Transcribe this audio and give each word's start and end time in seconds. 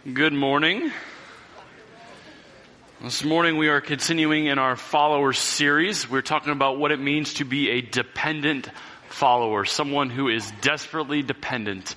Good 0.00 0.32
morning. 0.32 0.90
This 3.02 3.22
morning 3.22 3.58
we 3.58 3.68
are 3.68 3.82
continuing 3.82 4.46
in 4.46 4.58
our 4.58 4.74
followers 4.74 5.38
series. 5.38 6.08
We're 6.08 6.22
talking 6.22 6.54
about 6.54 6.78
what 6.78 6.90
it 6.90 6.98
means 6.98 7.34
to 7.34 7.44
be 7.44 7.68
a 7.68 7.82
dependent 7.82 8.70
follower, 9.10 9.66
someone 9.66 10.08
who 10.08 10.30
is 10.30 10.50
desperately 10.62 11.22
dependent 11.22 11.96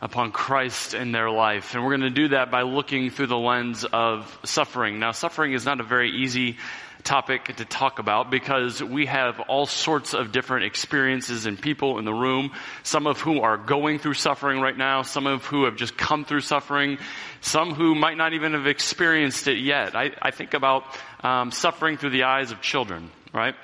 upon 0.00 0.30
Christ 0.30 0.94
in 0.94 1.10
their 1.10 1.28
life. 1.28 1.74
And 1.74 1.82
we're 1.82 1.96
going 1.96 2.02
to 2.02 2.10
do 2.10 2.28
that 2.28 2.52
by 2.52 2.62
looking 2.62 3.10
through 3.10 3.26
the 3.26 3.36
lens 3.36 3.84
of 3.84 4.38
suffering. 4.44 5.00
Now, 5.00 5.10
suffering 5.10 5.54
is 5.54 5.64
not 5.64 5.80
a 5.80 5.84
very 5.84 6.12
easy 6.12 6.58
topic 7.04 7.54
to 7.56 7.64
talk 7.64 7.98
about 7.98 8.30
because 8.30 8.82
we 8.82 9.06
have 9.06 9.38
all 9.40 9.66
sorts 9.66 10.14
of 10.14 10.32
different 10.32 10.64
experiences 10.64 11.46
and 11.46 11.60
people 11.60 11.98
in 11.98 12.04
the 12.04 12.14
room, 12.14 12.52
some 12.82 13.06
of 13.06 13.20
whom 13.20 13.40
are 13.40 13.56
going 13.56 13.98
through 13.98 14.14
suffering 14.14 14.60
right 14.60 14.76
now, 14.76 15.02
some 15.02 15.26
of 15.26 15.44
who 15.44 15.64
have 15.64 15.76
just 15.76 15.96
come 15.96 16.24
through 16.24 16.40
suffering, 16.40 16.98
some 17.42 17.74
who 17.74 17.94
might 17.94 18.16
not 18.16 18.32
even 18.32 18.54
have 18.54 18.66
experienced 18.66 19.46
it 19.46 19.58
yet. 19.58 19.94
I, 19.94 20.12
I 20.20 20.30
think 20.30 20.54
about 20.54 20.84
um, 21.22 21.50
suffering 21.50 21.98
through 21.98 22.10
the 22.10 22.24
eyes 22.24 22.50
of 22.50 22.60
children, 22.62 23.10
right? 23.32 23.54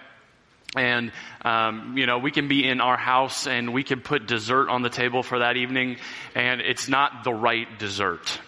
And, 0.77 1.11
um, 1.43 1.97
you 1.97 2.07
know, 2.07 2.19
we 2.19 2.31
can 2.31 2.47
be 2.47 2.69
in 2.69 2.81
our 2.81 2.97
house 2.97 3.47
and 3.47 3.73
we 3.73 3.83
can 3.83 4.01
put 4.01 4.27
dessert 4.27 4.69
on 4.69 4.83
the 4.83 4.91
table 4.91 5.23
for 5.23 5.41
that 5.41 5.57
evening 5.57 5.97
and 6.35 6.61
it's 6.61 6.89
not 6.89 7.25
the 7.25 7.33
right 7.33 7.79
dessert 7.79 8.39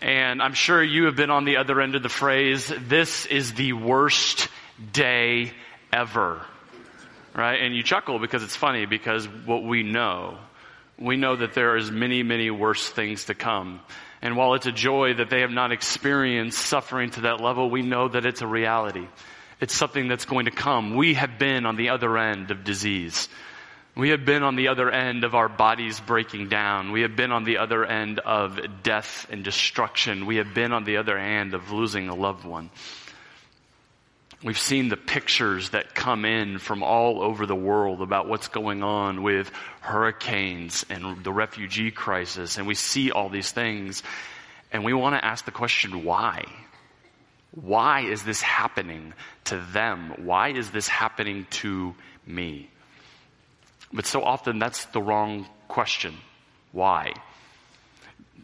and 0.00 0.42
I'm 0.42 0.54
sure 0.54 0.82
you 0.82 1.04
have 1.04 1.16
been 1.16 1.30
on 1.30 1.44
the 1.44 1.58
other 1.58 1.80
end 1.80 1.94
of 1.94 2.02
the 2.02 2.08
phrase, 2.08 2.72
this 2.88 3.26
is 3.26 3.52
the 3.54 3.74
worst 3.74 4.48
day 4.92 5.52
ever. 5.92 6.40
Right? 7.34 7.60
And 7.60 7.76
you 7.76 7.82
chuckle 7.82 8.18
because 8.18 8.42
it's 8.42 8.56
funny 8.56 8.86
because 8.86 9.26
what 9.26 9.62
we 9.62 9.82
know, 9.82 10.38
we 10.98 11.16
know 11.16 11.36
that 11.36 11.54
there 11.54 11.76
is 11.76 11.90
many, 11.90 12.22
many 12.22 12.50
worse 12.50 12.88
things 12.88 13.26
to 13.26 13.34
come. 13.34 13.80
And 14.22 14.36
while 14.36 14.54
it's 14.54 14.66
a 14.66 14.72
joy 14.72 15.14
that 15.14 15.30
they 15.30 15.40
have 15.40 15.50
not 15.50 15.72
experienced 15.72 16.58
suffering 16.58 17.10
to 17.12 17.22
that 17.22 17.40
level, 17.40 17.70
we 17.70 17.82
know 17.82 18.08
that 18.08 18.26
it's 18.26 18.42
a 18.42 18.46
reality. 18.46 19.06
It's 19.60 19.74
something 19.74 20.08
that's 20.08 20.24
going 20.24 20.46
to 20.46 20.50
come. 20.50 20.96
We 20.96 21.14
have 21.14 21.38
been 21.38 21.66
on 21.66 21.76
the 21.76 21.90
other 21.90 22.16
end 22.18 22.50
of 22.50 22.64
disease. 22.64 23.28
We 24.00 24.08
have 24.08 24.24
been 24.24 24.42
on 24.42 24.56
the 24.56 24.68
other 24.68 24.90
end 24.90 25.24
of 25.24 25.34
our 25.34 25.50
bodies 25.50 26.00
breaking 26.00 26.48
down. 26.48 26.90
We 26.90 27.02
have 27.02 27.16
been 27.16 27.32
on 27.32 27.44
the 27.44 27.58
other 27.58 27.84
end 27.84 28.18
of 28.18 28.58
death 28.82 29.26
and 29.28 29.44
destruction. 29.44 30.24
We 30.24 30.36
have 30.36 30.54
been 30.54 30.72
on 30.72 30.84
the 30.84 30.96
other 30.96 31.18
end 31.18 31.52
of 31.52 31.70
losing 31.70 32.08
a 32.08 32.14
loved 32.14 32.46
one. 32.46 32.70
We've 34.42 34.58
seen 34.58 34.88
the 34.88 34.96
pictures 34.96 35.68
that 35.70 35.94
come 35.94 36.24
in 36.24 36.60
from 36.60 36.82
all 36.82 37.20
over 37.20 37.44
the 37.44 37.54
world 37.54 38.00
about 38.00 38.26
what's 38.26 38.48
going 38.48 38.82
on 38.82 39.22
with 39.22 39.50
hurricanes 39.82 40.86
and 40.88 41.22
the 41.22 41.30
refugee 41.30 41.90
crisis. 41.90 42.56
And 42.56 42.66
we 42.66 42.76
see 42.76 43.10
all 43.10 43.28
these 43.28 43.52
things. 43.52 44.02
And 44.72 44.82
we 44.82 44.94
want 44.94 45.14
to 45.14 45.22
ask 45.22 45.44
the 45.44 45.50
question, 45.50 46.04
why? 46.04 46.46
Why 47.50 48.00
is 48.00 48.22
this 48.22 48.40
happening 48.40 49.12
to 49.44 49.58
them? 49.74 50.24
Why 50.24 50.52
is 50.52 50.70
this 50.70 50.88
happening 50.88 51.46
to 51.50 51.94
me? 52.24 52.70
But 53.92 54.06
so 54.06 54.22
often 54.22 54.58
that's 54.58 54.84
the 54.86 55.02
wrong 55.02 55.46
question. 55.68 56.16
Why? 56.72 57.12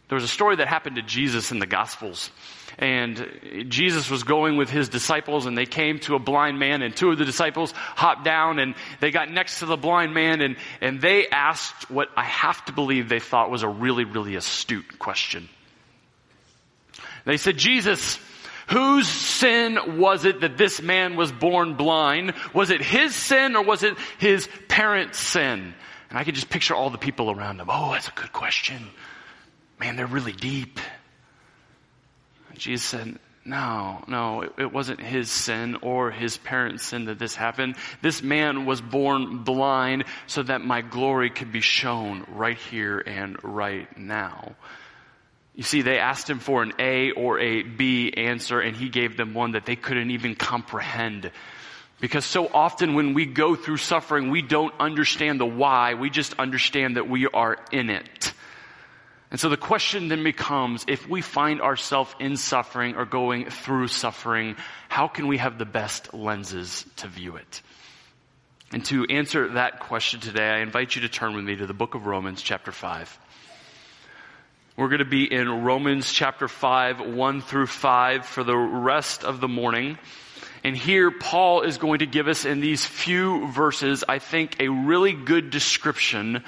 There 0.09 0.17
was 0.17 0.25
a 0.25 0.29
story 0.29 0.57
that 0.57 0.69
happened 0.69 0.97
to 0.97 1.03
Jesus 1.03 1.51
in 1.51 1.59
the 1.59 1.67
Gospels. 1.67 2.31
And 2.79 3.67
Jesus 3.69 4.11
was 4.11 4.23
going 4.23 4.57
with 4.57 4.69
his 4.69 4.89
disciples 4.89 5.47
and 5.47 5.57
they 5.57 5.67
came 5.67 5.99
to 6.01 6.15
a 6.15 6.19
blind 6.19 6.59
man 6.59 6.83
and 6.83 6.95
two 6.95 7.11
of 7.11 7.19
the 7.19 7.25
disciples 7.25 7.73
hopped 7.73 8.25
down 8.25 8.59
and 8.59 8.75
they 9.01 9.11
got 9.11 9.31
next 9.31 9.61
to 9.61 9.67
the 9.67 9.77
blind 9.77 10.13
man 10.13 10.43
and, 10.43 10.57
and 10.81 11.01
they 11.01 11.27
asked 11.29 11.91
what 11.91 12.09
I 12.17 12.25
have 12.25 12.63
to 12.67 12.73
believe 12.73 13.09
they 13.09 13.19
thought 13.19 13.51
was 13.51 13.63
a 13.63 13.69
really, 13.69 14.05
really 14.05 14.37
astute 14.37 14.99
question. 14.99 15.49
They 17.25 17.39
said, 17.39 17.57
Jesus, 17.57 18.19
Whose 18.69 19.07
sin 19.07 19.99
was 19.99 20.25
it 20.25 20.41
that 20.41 20.57
this 20.57 20.83
man 20.83 21.17
was 21.17 21.31
born 21.31 21.75
blind? 21.75 22.35
Was 22.53 22.71
it 22.71 22.83
his 22.83 23.15
sin 23.15 23.55
or 23.55 23.63
was 23.63 23.83
it 23.83 23.97
his 24.19 24.49
parents' 24.69 25.19
sin? 25.19 25.75
And 26.11 26.19
I 26.19 26.25
could 26.25 26.35
just 26.35 26.51
picture 26.51 26.75
all 26.75 26.91
the 26.91 26.99
people 26.99 27.31
around 27.31 27.61
him. 27.61 27.69
Oh, 27.71 27.93
that's 27.93 28.09
a 28.09 28.13
good 28.13 28.33
question. 28.33 28.89
Man, 29.79 29.97
they're 29.97 30.07
really 30.07 30.33
deep. 30.33 30.81
And 32.51 32.59
Jesus 32.59 32.87
said, 32.87 33.19
no, 33.45 34.03
no, 34.09 34.43
it, 34.43 34.53
it, 34.59 34.73
wasn't 34.73 35.01
his 35.01 35.31
sin 35.31 35.77
or 35.83 36.11
his 36.11 36.37
parents' 36.37 36.85
sin 36.85 37.05
that 37.05 37.19
this 37.19 37.37
happened. 37.37 37.77
This 38.03 38.21
man 38.21 38.67
was 38.67 38.81
born 38.81 39.45
blind 39.45 40.05
so 40.27 40.43
that 40.43 40.63
my 40.63 40.81
glory 40.81 41.31
could 41.31 41.53
be 41.53 41.61
shown 41.61 42.25
right 42.29 42.59
here 42.59 42.99
and 42.99 43.37
right 43.45 43.97
now. 43.97 44.57
You 45.57 45.63
see, 45.63 45.81
they 45.81 45.99
asked 45.99 46.29
him 46.29 46.39
for 46.39 46.63
an 46.63 46.75
A 46.79 47.13
or 47.13 47.39
a 47.41 47.63
B 47.63 48.13
answer, 48.15 48.61
and 48.61 48.77
he 48.77 48.91
gave 48.91 49.17
them 49.17 49.33
one 49.33 49.53
that 49.53 49.65
they 49.65 49.75
couldn't 49.75 50.11
even 50.11 50.35
comprehend. 50.35 51.31
Because 51.99 52.27
so 52.27 52.47
often 52.47 52.93
when 52.93 53.15
we 53.15 53.25
go 53.25 53.57
through 53.57 53.79
suffering, 53.79 54.31
we 54.31 54.43
don't 54.43 54.75
understand 54.79 55.41
the 55.41 55.47
why. 55.47 55.95
We 55.95 56.11
just 56.11 56.35
understand 56.39 56.97
that 56.97 57.09
we 57.09 57.27
are 57.27 57.57
in 57.73 57.89
it. 57.89 58.35
And 59.31 59.41
so 59.41 59.49
the 59.49 59.57
question 59.57 60.09
then 60.09 60.23
becomes, 60.23 60.85
if 60.89 61.09
we 61.09 61.23
find 61.23 61.63
ourselves 61.63 62.15
in 62.21 62.37
suffering 62.37 62.95
or 62.97 63.07
going 63.07 63.49
through 63.49 63.89
suffering, 63.89 64.57
how 64.91 65.09
can 65.09 65.27
we 65.27 65.39
have 65.39 65.57
the 65.59 65.65
best 65.65 66.13
lenses 66.13 66.85
to 66.97 67.09
view 67.09 67.37
it? 67.37 67.63
And 68.73 68.85
to 68.87 69.07
answer 69.07 69.49
that 69.55 69.81
question 69.81 70.21
today, 70.21 70.49
I 70.51 70.59
invite 70.59 70.95
you 70.95 71.03
to 71.03 71.09
turn 71.09 71.35
with 71.35 71.45
me 71.45 71.57
to 71.57 71.67
the 71.67 71.75
book 71.75 71.95
of 71.95 72.07
Romans 72.07 72.43
chapter 72.43 72.73
5. 72.73 73.19
We're 74.77 74.89
going 74.89 74.99
to 74.99 75.07
be 75.07 75.25
in 75.33 75.65
Romans 75.65 76.13
chapter 76.13 76.49
5, 76.49 77.01
1 77.01 77.41
through 77.41 77.69
5 77.69 78.27
for 78.27 78.45
the 78.45 78.55
rest 78.55 79.25
of 79.25 79.41
the 79.41 79.49
morning. 79.49 79.97
And 80.65 80.77
here 80.77 81.11
Paul 81.11 81.63
is 81.63 81.79
going 81.79 82.01
to 82.01 82.07
give 82.07 82.29
us 82.29 82.45
in 82.45 82.61
these 82.61 82.85
few 82.85 83.49
verses, 83.49 84.05
I 84.07 84.19
think, 84.19 84.61
a 84.61 84.69
really 84.69 85.15
good 85.15 85.49
description 85.49 86.45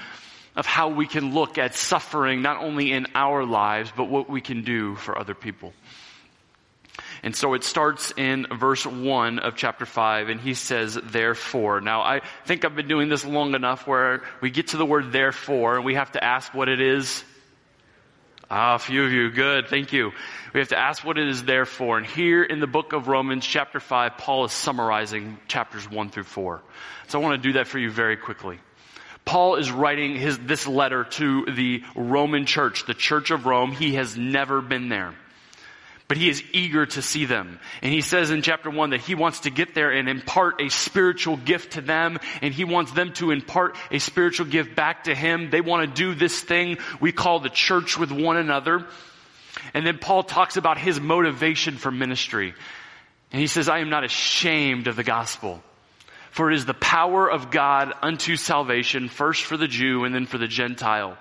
of 0.54 0.66
how 0.66 0.90
we 0.90 1.06
can 1.06 1.32
look 1.32 1.56
at 1.56 1.74
suffering 1.74 2.42
not 2.42 2.62
only 2.62 2.92
in 2.92 3.06
our 3.14 3.46
lives, 3.46 3.90
but 3.96 4.10
what 4.10 4.28
we 4.28 4.42
can 4.42 4.62
do 4.62 4.96
for 4.96 5.18
other 5.18 5.34
people. 5.34 5.72
And 7.22 7.34
so 7.34 7.54
it 7.54 7.64
starts 7.64 8.12
in 8.14 8.46
verse 8.52 8.84
1 8.84 9.38
of 9.38 9.56
chapter 9.56 9.86
5, 9.86 10.28
and 10.28 10.38
he 10.38 10.52
says, 10.52 10.98
therefore. 11.02 11.80
Now, 11.80 12.02
I 12.02 12.20
think 12.44 12.66
I've 12.66 12.76
been 12.76 12.88
doing 12.88 13.08
this 13.08 13.24
long 13.24 13.54
enough 13.54 13.86
where 13.86 14.22
we 14.42 14.50
get 14.50 14.68
to 14.68 14.76
the 14.76 14.84
word 14.84 15.12
therefore, 15.12 15.76
and 15.76 15.84
we 15.86 15.94
have 15.94 16.12
to 16.12 16.22
ask 16.22 16.52
what 16.52 16.68
it 16.68 16.82
is. 16.82 17.24
Ah, 18.50 18.76
a 18.76 18.78
few 18.78 19.04
of 19.04 19.12
you. 19.12 19.30
Good. 19.30 19.68
Thank 19.68 19.92
you. 19.92 20.12
We 20.54 20.60
have 20.60 20.70
to 20.70 20.78
ask 20.78 21.04
what 21.04 21.18
it 21.18 21.28
is 21.28 21.44
there 21.44 21.66
for. 21.66 21.98
And 21.98 22.06
here 22.06 22.42
in 22.42 22.60
the 22.60 22.66
book 22.66 22.94
of 22.94 23.06
Romans, 23.06 23.44
chapter 23.44 23.78
5, 23.78 24.16
Paul 24.16 24.46
is 24.46 24.52
summarizing 24.52 25.38
chapters 25.48 25.88
1 25.90 26.10
through 26.10 26.24
4. 26.24 26.62
So 27.08 27.20
I 27.20 27.22
want 27.22 27.42
to 27.42 27.48
do 27.48 27.52
that 27.54 27.66
for 27.66 27.78
you 27.78 27.90
very 27.90 28.16
quickly. 28.16 28.58
Paul 29.26 29.56
is 29.56 29.70
writing 29.70 30.16
his, 30.16 30.38
this 30.38 30.66
letter 30.66 31.04
to 31.04 31.44
the 31.44 31.82
Roman 31.94 32.46
church, 32.46 32.86
the 32.86 32.94
church 32.94 33.30
of 33.30 33.44
Rome. 33.44 33.72
He 33.72 33.96
has 33.96 34.16
never 34.16 34.62
been 34.62 34.88
there 34.88 35.14
but 36.08 36.16
he 36.16 36.30
is 36.30 36.42
eager 36.52 36.86
to 36.86 37.02
see 37.02 37.26
them. 37.26 37.60
And 37.82 37.92
he 37.92 38.00
says 38.00 38.30
in 38.30 38.40
chapter 38.40 38.70
one 38.70 38.90
that 38.90 39.02
he 39.02 39.14
wants 39.14 39.40
to 39.40 39.50
get 39.50 39.74
there 39.74 39.90
and 39.90 40.08
impart 40.08 40.60
a 40.60 40.70
spiritual 40.70 41.36
gift 41.36 41.74
to 41.74 41.82
them, 41.82 42.18
and 42.40 42.52
he 42.52 42.64
wants 42.64 42.92
them 42.92 43.12
to 43.14 43.30
impart 43.30 43.76
a 43.90 43.98
spiritual 43.98 44.46
gift 44.46 44.74
back 44.74 45.04
to 45.04 45.14
him. 45.14 45.50
They 45.50 45.60
want 45.60 45.88
to 45.88 45.94
do 45.94 46.14
this 46.14 46.40
thing 46.40 46.78
we 46.98 47.12
call 47.12 47.40
the 47.40 47.50
church 47.50 47.98
with 47.98 48.10
one 48.10 48.38
another. 48.38 48.86
And 49.74 49.86
then 49.86 49.98
Paul 49.98 50.22
talks 50.22 50.56
about 50.56 50.78
his 50.78 50.98
motivation 50.98 51.76
for 51.76 51.90
ministry. 51.90 52.54
And 53.30 53.40
he 53.40 53.46
says, 53.46 53.68
I 53.68 53.80
am 53.80 53.90
not 53.90 54.04
ashamed 54.04 54.86
of 54.86 54.96
the 54.96 55.04
gospel. 55.04 55.62
For 56.30 56.50
it 56.50 56.54
is 56.54 56.64
the 56.64 56.74
power 56.74 57.30
of 57.30 57.50
God 57.50 57.92
unto 58.00 58.36
salvation, 58.36 59.08
first 59.08 59.44
for 59.44 59.56
the 59.56 59.68
Jew 59.68 60.04
and 60.04 60.14
then 60.14 60.26
for 60.26 60.38
the 60.38 60.46
Gentile. 60.46 61.18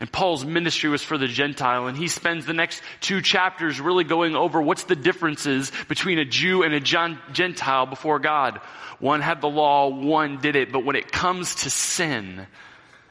And 0.00 0.10
Paul's 0.10 0.46
ministry 0.46 0.88
was 0.88 1.02
for 1.02 1.18
the 1.18 1.28
Gentile, 1.28 1.86
and 1.86 1.96
he 1.96 2.08
spends 2.08 2.46
the 2.46 2.54
next 2.54 2.82
two 3.02 3.20
chapters 3.20 3.80
really 3.80 4.04
going 4.04 4.34
over 4.34 4.60
what's 4.60 4.84
the 4.84 4.96
differences 4.96 5.70
between 5.88 6.18
a 6.18 6.24
Jew 6.24 6.62
and 6.62 6.72
a 6.72 6.80
Gentile 6.80 7.84
before 7.84 8.18
God. 8.18 8.62
One 8.98 9.20
had 9.20 9.42
the 9.42 9.48
law, 9.48 9.88
one 9.88 10.40
did 10.40 10.56
it, 10.56 10.72
but 10.72 10.86
when 10.86 10.96
it 10.96 11.12
comes 11.12 11.54
to 11.56 11.70
sin, 11.70 12.46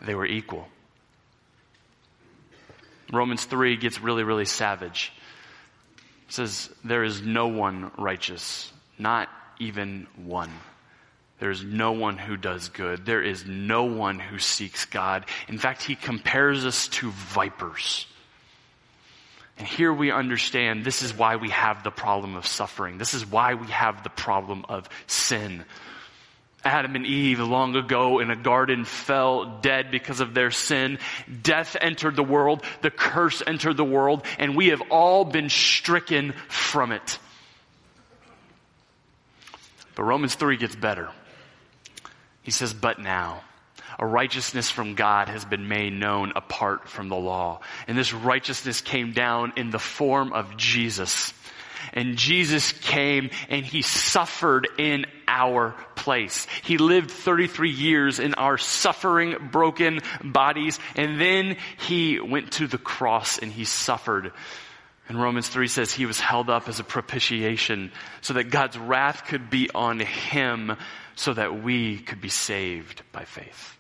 they 0.02 0.16
were 0.16 0.26
equal. 0.26 0.68
Romans 3.14 3.46
3 3.46 3.78
gets 3.78 4.02
really, 4.02 4.24
really 4.24 4.46
savage. 4.46 5.14
It 6.28 6.34
says, 6.34 6.70
There 6.84 7.04
is 7.04 7.22
no 7.22 7.48
one 7.48 7.92
righteous, 7.98 8.72
not 8.98 9.30
even 9.60 10.08
one. 10.16 10.52
There 11.40 11.52
is 11.52 11.64
no 11.64 11.94
one 11.94 12.18
who 12.18 12.36
does 12.36 12.70
good. 12.70 13.06
There 13.06 13.24
is 13.24 13.46
no 13.46 13.86
one 13.86 14.20
who 14.20 14.40
seeks 14.40 14.86
God. 14.86 15.26
In 15.48 15.58
fact, 15.58 15.84
he 15.84 15.96
compares 15.96 16.66
us 16.66 16.90
to 16.90 17.12
vipers. 17.12 18.06
And 19.58 19.68
here 19.68 19.94
we 19.94 20.12
understand 20.12 20.86
this 20.86 21.02
is 21.02 21.14
why 21.14 21.38
we 21.38 21.50
have 21.50 21.84
the 21.84 21.92
problem 21.92 22.36
of 22.36 22.46
suffering. 22.46 22.98
This 22.98 23.14
is 23.14 23.26
why 23.26 23.54
we 23.54 23.68
have 23.68 24.04
the 24.04 24.10
problem 24.10 24.66
of 24.70 24.90
sin. 25.08 25.66
Adam 26.64 26.96
and 26.96 27.06
Eve 27.06 27.40
long 27.40 27.76
ago 27.76 28.20
in 28.20 28.32
a 28.32 28.36
garden 28.36 28.84
fell 28.84 29.60
dead 29.62 29.92
because 29.92 30.20
of 30.20 30.34
their 30.34 30.52
sin. 30.52 31.00
Death 31.42 31.78
entered 31.80 32.18
the 32.18 32.24
world. 32.24 32.64
The 32.82 32.92
curse 32.92 33.42
entered 33.46 33.78
the 33.78 33.86
world 33.86 34.26
and 34.38 34.58
we 34.58 34.68
have 34.68 34.82
all 34.90 35.24
been 35.24 35.50
stricken 35.50 36.34
from 36.50 36.92
it. 36.92 37.20
But 39.96 40.04
Romans 40.04 40.36
3 40.36 40.58
gets 40.58 40.76
better. 40.76 41.10
He 42.50 42.52
says, 42.52 42.74
but 42.74 42.98
now 42.98 43.44
a 44.00 44.08
righteousness 44.08 44.72
from 44.72 44.96
God 44.96 45.28
has 45.30 45.46
been 45.46 45.68
made 45.68 45.94
known 45.94 46.34
apart 46.36 46.90
from 46.90 47.08
the 47.08 47.16
law. 47.16 47.60
And 47.88 47.96
this 47.96 48.12
righteousness 48.12 48.82
came 48.82 49.12
down 49.12 49.54
in 49.56 49.70
the 49.70 49.78
form 49.78 50.34
of 50.34 50.58
Jesus. 50.58 51.32
And 51.94 52.18
Jesus 52.18 52.72
came 52.72 53.30
and 53.50 53.64
he 53.64 53.84
suffered 53.84 54.68
in 54.80 55.06
our 55.28 55.76
place. 55.94 56.48
He 56.64 56.80
lived 56.80 57.12
33 57.12 57.70
years 57.70 58.20
in 58.20 58.34
our 58.34 58.58
suffering, 58.58 59.50
broken 59.52 60.00
bodies, 60.24 60.80
and 60.96 61.22
then 61.22 61.56
he 61.78 62.20
went 62.20 62.54
to 62.54 62.66
the 62.66 62.80
cross 62.80 63.38
and 63.38 63.52
he 63.52 63.64
suffered. 63.64 64.32
And 65.08 65.22
Romans 65.22 65.50
3 65.50 65.68
says 65.68 65.92
he 65.92 66.08
was 66.08 66.20
held 66.20 66.50
up 66.50 66.68
as 66.68 66.80
a 66.80 66.84
propitiation 66.84 67.92
so 68.22 68.34
that 68.34 68.50
God's 68.50 68.78
wrath 68.78 69.26
could 69.28 69.52
be 69.52 69.70
on 69.76 70.00
him 70.00 70.76
so 71.20 71.34
that 71.34 71.62
we 71.62 71.98
could 71.98 72.22
be 72.22 72.30
saved 72.30 73.02
by 73.12 73.26
faith. 73.26 73.78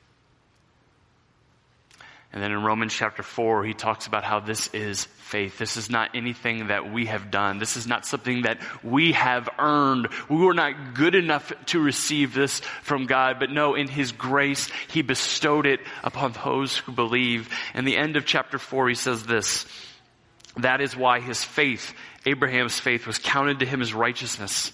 And 2.33 2.43
then 2.43 2.51
in 2.51 2.61
Romans 2.61 2.93
chapter 2.93 3.23
4, 3.23 3.63
he 3.63 3.73
talks 3.73 4.07
about 4.07 4.25
how 4.25 4.41
this 4.41 4.67
is 4.73 5.05
faith. 5.05 5.57
This 5.57 5.77
is 5.77 5.89
not 5.89 6.09
anything 6.13 6.67
that 6.67 6.91
we 6.91 7.05
have 7.05 7.31
done. 7.31 7.57
This 7.57 7.77
is 7.77 7.87
not 7.87 8.05
something 8.05 8.41
that 8.41 8.59
we 8.83 9.13
have 9.13 9.47
earned. 9.57 10.09
We 10.27 10.35
were 10.35 10.53
not 10.53 10.93
good 10.95 11.15
enough 11.15 11.53
to 11.67 11.79
receive 11.81 12.33
this 12.33 12.59
from 12.83 13.05
God, 13.05 13.39
but 13.39 13.51
no, 13.51 13.73
in 13.73 13.87
his 13.87 14.11
grace, 14.11 14.69
he 14.89 15.01
bestowed 15.01 15.65
it 15.65 15.79
upon 16.03 16.33
those 16.43 16.75
who 16.75 16.91
believe. 16.91 17.49
And 17.73 17.87
the 17.87 17.95
end 17.95 18.17
of 18.17 18.25
chapter 18.25 18.59
4, 18.59 18.89
he 18.89 18.95
says 18.95 19.23
this, 19.23 19.65
that 20.57 20.81
is 20.81 20.93
why 20.93 21.21
his 21.21 21.41
faith, 21.41 21.93
Abraham's 22.25 22.77
faith, 22.77 23.07
was 23.07 23.17
counted 23.17 23.59
to 23.59 23.65
him 23.65 23.81
as 23.81 23.93
righteousness. 23.93 24.73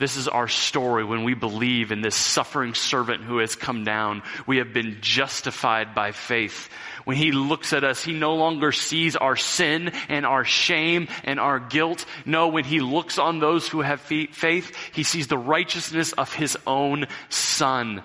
this 0.00 0.16
is 0.16 0.28
our 0.28 0.48
story 0.48 1.04
when 1.04 1.24
we 1.24 1.34
believe 1.34 1.92
in 1.92 2.00
this 2.00 2.16
suffering 2.16 2.72
servant 2.72 3.22
who 3.22 3.36
has 3.36 3.54
come 3.54 3.84
down. 3.84 4.22
We 4.46 4.56
have 4.56 4.72
been 4.72 4.96
justified 5.02 5.94
by 5.94 6.12
faith. 6.12 6.70
When 7.04 7.18
he 7.18 7.32
looks 7.32 7.74
at 7.74 7.84
us, 7.84 8.02
he 8.02 8.14
no 8.14 8.34
longer 8.34 8.72
sees 8.72 9.14
our 9.14 9.36
sin 9.36 9.92
and 10.08 10.24
our 10.24 10.46
shame 10.46 11.08
and 11.22 11.38
our 11.38 11.58
guilt. 11.58 12.06
No, 12.24 12.48
when 12.48 12.64
he 12.64 12.80
looks 12.80 13.18
on 13.18 13.40
those 13.40 13.68
who 13.68 13.82
have 13.82 14.00
faith, 14.00 14.74
he 14.94 15.02
sees 15.02 15.26
the 15.26 15.36
righteousness 15.36 16.12
of 16.12 16.32
his 16.32 16.56
own 16.66 17.06
son. 17.28 18.02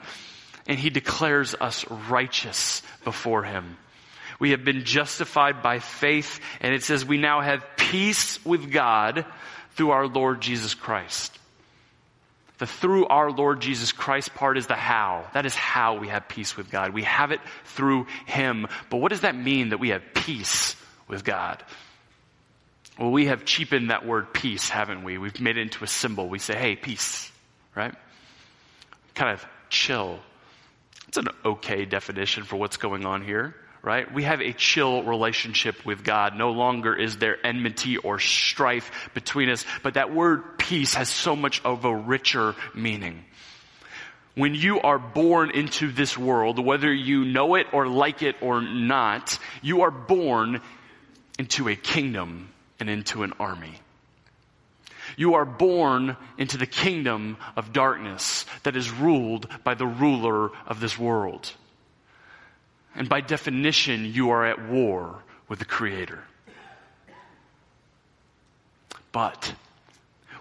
And 0.67 0.77
he 0.77 0.89
declares 0.89 1.55
us 1.55 1.89
righteous 1.89 2.81
before 3.05 3.43
him. 3.43 3.77
We 4.37 4.51
have 4.51 4.65
been 4.65 4.83
justified 4.83 5.63
by 5.63 5.79
faith, 5.79 6.41
and 6.59 6.75
it 6.75 6.83
says 6.83 7.05
we 7.05 7.17
now 7.17 7.39
have 7.39 7.63
peace 7.77 8.43
with 8.43 8.69
God 8.69 9.25
through 9.75 9.91
our 9.91 10.07
Lord 10.07 10.41
Jesus 10.41 10.73
Christ. 10.73 11.39
The 12.57 12.67
through 12.67 13.07
our 13.07 13.31
Lord 13.31 13.59
Jesus 13.59 13.91
Christ 13.91 14.33
part 14.33 14.57
is 14.57 14.67
the 14.67 14.75
how. 14.75 15.25
That 15.33 15.45
is 15.45 15.55
how 15.55 15.97
we 15.97 16.07
have 16.07 16.27
peace 16.27 16.55
with 16.55 16.71
God. 16.71 16.93
We 16.93 17.03
have 17.03 17.31
it 17.31 17.41
through 17.65 18.07
Him. 18.25 18.67
But 18.89 18.97
what 18.97 19.09
does 19.09 19.21
that 19.21 19.35
mean 19.35 19.69
that 19.69 19.79
we 19.79 19.89
have 19.89 20.03
peace 20.13 20.75
with 21.07 21.23
God? 21.23 21.63
Well, 22.97 23.11
we 23.11 23.25
have 23.25 23.43
cheapened 23.43 23.89
that 23.89 24.05
word 24.05 24.33
peace, 24.33 24.69
haven't 24.69 25.03
we? 25.03 25.17
We've 25.17 25.39
made 25.41 25.57
it 25.57 25.61
into 25.61 25.83
a 25.83 25.87
symbol. 25.87 26.29
We 26.29 26.39
say, 26.39 26.55
hey, 26.55 26.77
peace, 26.77 27.29
right? 27.75 27.93
Kind 29.15 29.31
of 29.33 29.45
chill. 29.69 30.19
It's 31.09 31.17
an 31.17 31.27
okay 31.43 31.83
definition 31.83 32.43
for 32.43 32.55
what's 32.55 32.77
going 32.77 33.05
on 33.05 33.21
here 33.21 33.53
right? 33.85 34.11
We 34.11 34.23
have 34.23 34.41
a 34.41 34.51
chill 34.51 35.03
relationship 35.03 35.85
with 35.85 36.03
God. 36.03 36.35
No 36.35 36.51
longer 36.51 36.95
is 36.95 37.17
there 37.17 37.37
enmity 37.45 37.97
or 37.97 38.19
strife 38.19 38.91
between 39.13 39.49
us, 39.49 39.63
but 39.83 39.93
that 39.93 40.13
word 40.13 40.57
peace 40.57 40.95
has 40.95 41.07
so 41.07 41.35
much 41.35 41.63
of 41.63 41.85
a 41.85 41.95
richer 41.95 42.55
meaning. 42.73 43.23
When 44.33 44.55
you 44.55 44.81
are 44.81 44.97
born 44.97 45.51
into 45.51 45.91
this 45.91 46.17
world, 46.17 46.59
whether 46.59 46.91
you 46.91 47.23
know 47.25 47.55
it 47.55 47.67
or 47.71 47.87
like 47.87 48.23
it 48.23 48.35
or 48.41 48.61
not, 48.61 49.37
you 49.61 49.83
are 49.83 49.91
born 49.91 50.61
into 51.37 51.69
a 51.69 51.75
kingdom 51.75 52.49
and 52.79 52.89
into 52.89 53.23
an 53.23 53.33
army. 53.39 53.75
You 55.15 55.35
are 55.35 55.45
born 55.45 56.17
into 56.37 56.57
the 56.57 56.65
kingdom 56.65 57.37
of 57.55 57.71
darkness 57.71 58.45
that 58.63 58.75
is 58.75 58.91
ruled 58.91 59.47
by 59.63 59.75
the 59.75 59.85
ruler 59.85 60.49
of 60.65 60.79
this 60.79 60.97
world. 60.97 61.53
And 62.95 63.09
by 63.09 63.21
definition, 63.21 64.05
you 64.05 64.29
are 64.29 64.45
at 64.45 64.69
war 64.69 65.21
with 65.49 65.59
the 65.59 65.65
Creator. 65.65 66.23
But 69.11 69.53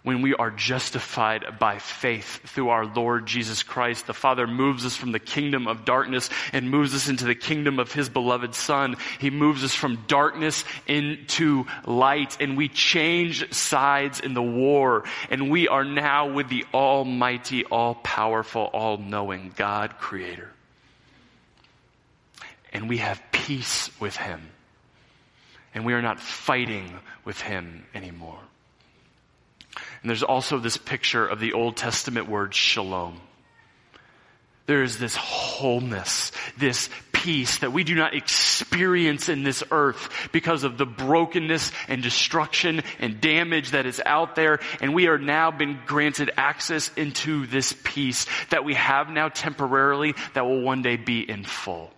when 0.04 0.20
we 0.20 0.34
are 0.34 0.50
justified 0.50 1.58
by 1.58 1.78
faith 1.78 2.40
through 2.50 2.68
our 2.68 2.84
Lord 2.84 3.24
Jesus 3.24 3.62
Christ, 3.62 4.06
the 4.06 4.12
Father 4.12 4.46
moves 4.46 4.84
us 4.84 4.94
from 4.94 5.12
the 5.12 5.18
kingdom 5.18 5.66
of 5.66 5.84
darkness 5.84 6.28
and 6.52 6.70
moves 6.70 6.94
us 6.94 7.08
into 7.08 7.24
the 7.24 7.34
kingdom 7.34 7.78
of 7.78 7.90
His 7.90 8.10
beloved 8.10 8.54
Son. 8.54 8.96
He 9.18 9.30
moves 9.30 9.64
us 9.64 9.74
from 9.74 10.04
darkness 10.06 10.64
into 10.86 11.64
light 11.86 12.36
and 12.38 12.56
we 12.56 12.68
change 12.68 13.52
sides 13.54 14.20
in 14.20 14.34
the 14.34 14.42
war 14.42 15.04
and 15.30 15.50
we 15.50 15.68
are 15.68 15.84
now 15.84 16.30
with 16.30 16.50
the 16.50 16.66
almighty, 16.74 17.64
all 17.64 17.94
powerful, 17.94 18.68
all 18.74 18.98
knowing 18.98 19.52
God 19.56 19.98
Creator 19.98 20.53
and 22.74 22.88
we 22.88 22.98
have 22.98 23.22
peace 23.30 23.88
with 24.00 24.16
Him. 24.16 24.42
And 25.72 25.86
we 25.86 25.94
are 25.94 26.02
not 26.02 26.20
fighting 26.20 26.92
with 27.24 27.40
Him 27.40 27.86
anymore. 27.94 28.40
And 30.02 30.10
there's 30.10 30.22
also 30.22 30.58
this 30.58 30.76
picture 30.76 31.26
of 31.26 31.40
the 31.40 31.54
Old 31.54 31.76
Testament 31.76 32.28
word 32.28 32.54
shalom. 32.54 33.20
There 34.66 34.82
is 34.82 34.98
this 34.98 35.14
wholeness, 35.14 36.32
this 36.56 36.88
peace 37.12 37.58
that 37.58 37.72
we 37.72 37.84
do 37.84 37.94
not 37.94 38.14
experience 38.14 39.28
in 39.28 39.42
this 39.42 39.62
earth 39.70 40.28
because 40.32 40.64
of 40.64 40.78
the 40.78 40.86
brokenness 40.86 41.70
and 41.88 42.02
destruction 42.02 42.82
and 42.98 43.20
damage 43.20 43.72
that 43.72 43.84
is 43.84 44.00
out 44.04 44.36
there. 44.36 44.60
And 44.80 44.94
we 44.94 45.06
are 45.08 45.18
now 45.18 45.50
been 45.50 45.78
granted 45.86 46.30
access 46.36 46.90
into 46.96 47.46
this 47.46 47.74
peace 47.84 48.26
that 48.50 48.64
we 48.64 48.74
have 48.74 49.10
now 49.10 49.28
temporarily 49.28 50.14
that 50.32 50.46
will 50.46 50.62
one 50.62 50.82
day 50.82 50.96
be 50.96 51.20
in 51.28 51.44
full. 51.44 51.90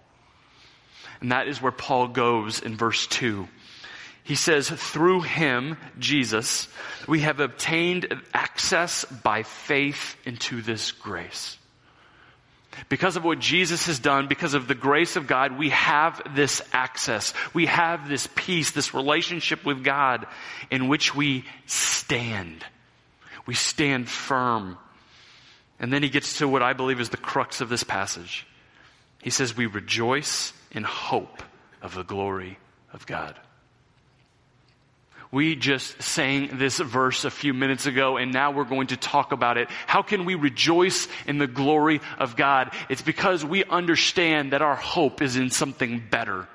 And 1.20 1.32
that 1.32 1.48
is 1.48 1.60
where 1.60 1.72
Paul 1.72 2.08
goes 2.08 2.60
in 2.60 2.76
verse 2.76 3.06
2. 3.06 3.48
He 4.22 4.34
says, 4.34 4.68
through 4.68 5.20
him, 5.20 5.76
Jesus, 5.98 6.68
we 7.06 7.20
have 7.20 7.38
obtained 7.38 8.12
access 8.34 9.04
by 9.04 9.44
faith 9.44 10.16
into 10.24 10.62
this 10.62 10.90
grace. 10.90 11.58
Because 12.88 13.16
of 13.16 13.24
what 13.24 13.38
Jesus 13.38 13.86
has 13.86 13.98
done, 13.98 14.26
because 14.26 14.54
of 14.54 14.68
the 14.68 14.74
grace 14.74 15.16
of 15.16 15.26
God, 15.26 15.56
we 15.56 15.70
have 15.70 16.20
this 16.34 16.60
access. 16.72 17.32
We 17.54 17.66
have 17.66 18.08
this 18.08 18.28
peace, 18.34 18.72
this 18.72 18.94
relationship 18.94 19.64
with 19.64 19.84
God 19.84 20.26
in 20.70 20.88
which 20.88 21.14
we 21.14 21.44
stand. 21.66 22.64
We 23.46 23.54
stand 23.54 24.08
firm. 24.08 24.76
And 25.78 25.92
then 25.92 26.02
he 26.02 26.08
gets 26.08 26.38
to 26.38 26.48
what 26.48 26.62
I 26.62 26.72
believe 26.72 27.00
is 27.00 27.10
the 27.10 27.16
crux 27.16 27.60
of 27.60 27.68
this 27.68 27.84
passage. 27.84 28.46
He 29.22 29.30
says, 29.30 29.56
we 29.56 29.66
rejoice 29.66 30.52
in 30.76 30.84
hope 30.84 31.42
of 31.82 31.94
the 31.94 32.04
glory 32.04 32.58
of 32.92 33.06
God. 33.06 33.34
We 35.32 35.56
just 35.56 36.00
sang 36.00 36.58
this 36.58 36.78
verse 36.78 37.24
a 37.24 37.30
few 37.30 37.52
minutes 37.52 37.86
ago 37.86 38.16
and 38.16 38.32
now 38.32 38.52
we're 38.52 38.64
going 38.64 38.88
to 38.88 38.96
talk 38.96 39.32
about 39.32 39.58
it. 39.58 39.68
How 39.86 40.02
can 40.02 40.24
we 40.24 40.36
rejoice 40.36 41.08
in 41.26 41.38
the 41.38 41.48
glory 41.48 42.00
of 42.18 42.36
God? 42.36 42.72
It's 42.88 43.02
because 43.02 43.44
we 43.44 43.64
understand 43.64 44.52
that 44.52 44.62
our 44.62 44.76
hope 44.76 45.22
is 45.22 45.36
in 45.36 45.50
something 45.50 46.02
better. 46.10 46.46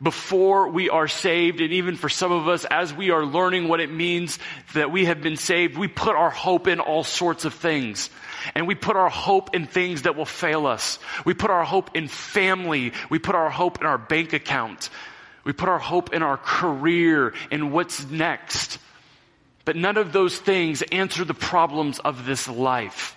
Before 0.00 0.68
we 0.68 0.90
are 0.90 1.08
saved, 1.08 1.60
and 1.60 1.72
even 1.72 1.96
for 1.96 2.08
some 2.08 2.30
of 2.30 2.46
us, 2.46 2.64
as 2.64 2.94
we 2.94 3.10
are 3.10 3.24
learning 3.24 3.66
what 3.66 3.80
it 3.80 3.90
means 3.90 4.38
that 4.74 4.92
we 4.92 5.06
have 5.06 5.20
been 5.20 5.36
saved, 5.36 5.76
we 5.76 5.88
put 5.88 6.14
our 6.14 6.30
hope 6.30 6.68
in 6.68 6.78
all 6.78 7.02
sorts 7.02 7.44
of 7.44 7.54
things. 7.54 8.08
And 8.54 8.68
we 8.68 8.76
put 8.76 8.94
our 8.94 9.10
hope 9.10 9.56
in 9.56 9.66
things 9.66 10.02
that 10.02 10.14
will 10.14 10.24
fail 10.24 10.68
us. 10.68 11.00
We 11.24 11.34
put 11.34 11.50
our 11.50 11.64
hope 11.64 11.96
in 11.96 12.06
family. 12.06 12.92
We 13.10 13.18
put 13.18 13.34
our 13.34 13.50
hope 13.50 13.80
in 13.80 13.88
our 13.88 13.98
bank 13.98 14.32
account. 14.32 14.88
We 15.42 15.52
put 15.52 15.68
our 15.68 15.80
hope 15.80 16.14
in 16.14 16.22
our 16.22 16.36
career 16.36 17.34
and 17.50 17.72
what's 17.72 18.08
next. 18.08 18.78
But 19.64 19.74
none 19.74 19.96
of 19.96 20.12
those 20.12 20.38
things 20.38 20.82
answer 20.82 21.24
the 21.24 21.34
problems 21.34 21.98
of 21.98 22.24
this 22.24 22.48
life. 22.48 23.16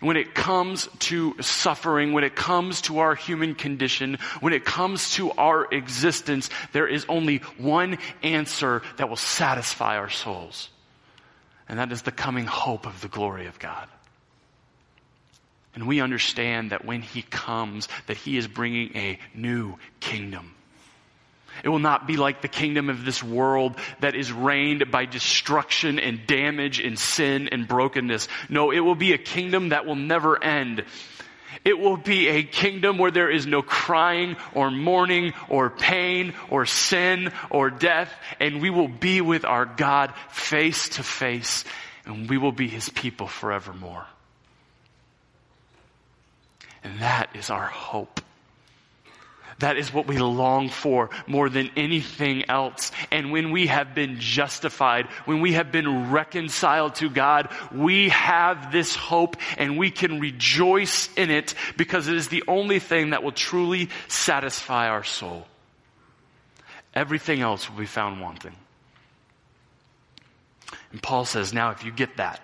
When 0.00 0.16
it 0.16 0.34
comes 0.34 0.88
to 1.00 1.34
suffering, 1.40 2.12
when 2.12 2.24
it 2.24 2.34
comes 2.34 2.82
to 2.82 2.98
our 3.00 3.14
human 3.14 3.54
condition, 3.54 4.18
when 4.40 4.52
it 4.52 4.64
comes 4.64 5.12
to 5.12 5.30
our 5.32 5.66
existence, 5.72 6.50
there 6.72 6.86
is 6.86 7.04
only 7.08 7.38
one 7.58 7.98
answer 8.22 8.82
that 8.96 9.08
will 9.08 9.16
satisfy 9.16 9.96
our 9.96 10.10
souls. 10.10 10.70
And 11.68 11.78
that 11.78 11.92
is 11.92 12.02
the 12.02 12.12
coming 12.12 12.46
hope 12.46 12.86
of 12.86 13.00
the 13.00 13.08
glory 13.08 13.46
of 13.46 13.58
God. 13.58 13.88
And 15.74 15.86
we 15.86 16.00
understand 16.00 16.70
that 16.70 16.84
when 16.84 17.02
He 17.02 17.22
comes, 17.22 17.88
that 18.06 18.16
He 18.16 18.36
is 18.36 18.46
bringing 18.46 18.96
a 18.96 19.18
new 19.34 19.76
kingdom. 20.00 20.54
It 21.62 21.68
will 21.68 21.78
not 21.78 22.06
be 22.06 22.16
like 22.16 22.42
the 22.42 22.48
kingdom 22.48 22.90
of 22.90 23.04
this 23.04 23.22
world 23.22 23.76
that 24.00 24.16
is 24.16 24.32
reigned 24.32 24.90
by 24.90 25.04
destruction 25.04 25.98
and 25.98 26.26
damage 26.26 26.80
and 26.80 26.98
sin 26.98 27.48
and 27.52 27.68
brokenness. 27.68 28.26
No, 28.48 28.72
it 28.72 28.80
will 28.80 28.96
be 28.96 29.12
a 29.12 29.18
kingdom 29.18 29.68
that 29.68 29.86
will 29.86 29.96
never 29.96 30.42
end. 30.42 30.84
It 31.64 31.78
will 31.78 31.96
be 31.96 32.28
a 32.28 32.42
kingdom 32.42 32.98
where 32.98 33.12
there 33.12 33.30
is 33.30 33.46
no 33.46 33.62
crying 33.62 34.36
or 34.54 34.70
mourning 34.70 35.32
or 35.48 35.70
pain 35.70 36.34
or 36.50 36.66
sin 36.66 37.32
or 37.50 37.70
death, 37.70 38.12
and 38.40 38.60
we 38.60 38.70
will 38.70 38.88
be 38.88 39.20
with 39.20 39.44
our 39.44 39.64
God 39.64 40.12
face 40.30 40.88
to 40.90 41.04
face, 41.04 41.64
and 42.04 42.28
we 42.28 42.38
will 42.38 42.52
be 42.52 42.66
his 42.66 42.88
people 42.88 43.28
forevermore. 43.28 44.06
And 46.82 46.98
that 47.00 47.30
is 47.36 47.50
our 47.50 47.66
hope. 47.66 48.20
That 49.62 49.76
is 49.76 49.94
what 49.94 50.08
we 50.08 50.18
long 50.18 50.70
for 50.70 51.10
more 51.28 51.48
than 51.48 51.70
anything 51.76 52.50
else. 52.50 52.90
And 53.12 53.30
when 53.30 53.52
we 53.52 53.68
have 53.68 53.94
been 53.94 54.18
justified, 54.18 55.06
when 55.24 55.40
we 55.40 55.52
have 55.52 55.70
been 55.70 56.10
reconciled 56.10 56.96
to 56.96 57.08
God, 57.08 57.48
we 57.72 58.08
have 58.08 58.72
this 58.72 58.96
hope 58.96 59.36
and 59.58 59.78
we 59.78 59.92
can 59.92 60.18
rejoice 60.18 61.08
in 61.14 61.30
it 61.30 61.54
because 61.76 62.08
it 62.08 62.16
is 62.16 62.26
the 62.26 62.42
only 62.48 62.80
thing 62.80 63.10
that 63.10 63.22
will 63.22 63.30
truly 63.30 63.88
satisfy 64.08 64.88
our 64.88 65.04
soul. 65.04 65.46
Everything 66.92 67.40
else 67.40 67.70
will 67.70 67.78
be 67.78 67.86
found 67.86 68.20
wanting. 68.20 68.56
And 70.90 71.00
Paul 71.00 71.24
says, 71.24 71.54
now 71.54 71.70
if 71.70 71.84
you 71.84 71.92
get 71.92 72.16
that, 72.16 72.40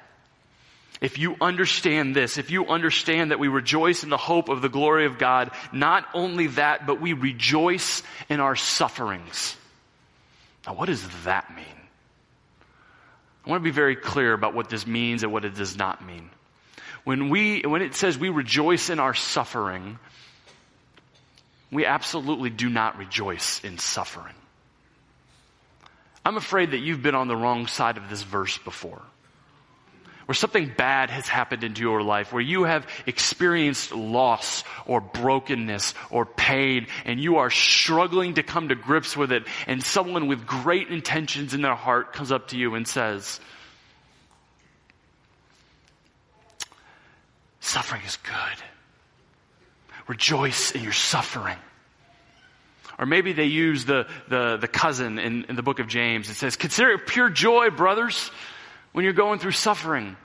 if 1.01 1.19
you 1.19 1.37
understand 1.41 2.17
this, 2.17 2.39
if 2.39 2.51
you 2.51 2.67
understand 2.67 3.31
that 3.31 3.39
we 3.39 3.49
rejoice 3.49 4.03
in 4.03 4.11
the 4.11 4.17
hope 4.17 4.49
of 4.49 4.63
the 4.63 4.69
glory 4.69 5.07
of 5.07 5.19
God, 5.19 5.51
not 5.73 6.07
only 6.13 6.49
that, 6.49 6.87
but 6.87 7.01
we 7.01 7.13
rejoice 7.13 8.03
in 8.29 8.41
our 8.41 8.57
sufferings. 8.57 9.57
Now, 10.67 10.75
what 10.75 10.87
does 10.87 11.07
that 11.25 11.55
mean? 11.55 11.67
I 13.47 13.51
want 13.51 13.63
to 13.63 13.65
be 13.65 13.71
very 13.71 13.97
clear 13.97 14.33
about 14.33 14.55
what 14.55 14.69
this 14.69 14.87
means 14.87 15.23
and 15.23 15.33
what 15.33 15.45
it 15.45 15.55
does 15.55 15.77
not 15.77 16.05
mean. 16.05 16.31
When 17.05 17.31
we, 17.31 17.63
when 17.63 17.81
it 17.81 17.95
says 17.95 18.19
we 18.19 18.29
rejoice 18.29 18.91
in 18.91 18.99
our 18.99 19.15
suffering, 19.15 19.99
we 21.71 21.87
absolutely 21.87 22.51
do 22.51 22.69
not 22.69 22.99
rejoice 22.99 23.63
in 23.65 23.79
suffering. 23.79 24.35
I'm 26.25 26.37
afraid 26.37 26.73
that 26.73 26.79
you've 26.79 27.03
been 27.03 27.15
on 27.15 27.29
the 27.29 27.37
wrong 27.37 27.69
side 27.69 27.97
of 27.97 28.11
this 28.11 28.23
verse 28.23 28.59
before 28.59 29.01
where 30.29 30.35
something 30.35 30.71
bad 30.77 31.09
has 31.09 31.27
happened 31.27 31.65
into 31.65 31.81
your 31.81 32.03
life, 32.03 32.35
where 32.35 32.43
you 32.43 32.65
have 32.65 32.87
experienced 33.07 33.95
loss 33.95 34.63
or 34.85 35.01
brokenness 35.01 35.95
or 36.11 36.27
pain, 36.27 36.87
and 37.07 37.19
you 37.19 37.39
are 37.39 37.49
struggling 37.49 38.35
to 38.35 38.43
come 38.43 38.69
to 38.69 38.75
grips 38.75 39.17
with 39.17 39.33
it, 39.33 39.45
and 39.67 39.83
someone 39.83 40.27
with 40.27 40.45
great 40.45 40.89
intentions 40.89 41.55
in 41.55 41.63
their 41.63 41.75
heart 41.75 42.13
comes 42.13 42.31
up 42.31 42.49
to 42.49 42.59
you 42.59 42.75
and 42.75 42.87
says, 42.87 43.41
Suffering 47.61 48.03
is 48.03 48.19
good. 48.19 48.63
Rejoice 50.09 50.73
in 50.73 50.83
your 50.83 50.93
suffering. 50.93 51.57
Or 52.99 53.07
maybe 53.07 53.33
they 53.33 53.47
use 53.47 53.87
the, 53.87 54.07
the, 54.29 54.59
the 54.59 54.69
cousin 54.69 55.19
in, 55.19 55.45
in 55.45 55.57
the 55.57 55.63
book 55.63 55.79
of 55.79 55.89
James. 55.89 56.29
It 56.29 56.35
says, 56.35 56.57
Consider 56.57 56.91
it 56.91 57.07
pure 57.07 57.31
joy, 57.31 57.71
brothers 57.71 58.31
when 58.93 59.05
you're 59.05 59.13
going 59.13 59.39
through 59.39 59.53
suffering. 59.53 60.17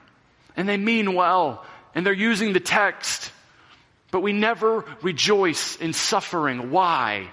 And 0.56 0.70
they 0.70 0.78
mean 0.78 1.14
well, 1.14 1.66
and 1.96 2.06
they're 2.06 2.14
using 2.14 2.54
the 2.54 2.60
text. 2.60 3.32
But 4.12 4.22
we 4.22 4.34
never 4.34 4.86
rejoice 5.02 5.76
in 5.78 5.94
suffering. 5.94 6.70
Why? 6.70 7.30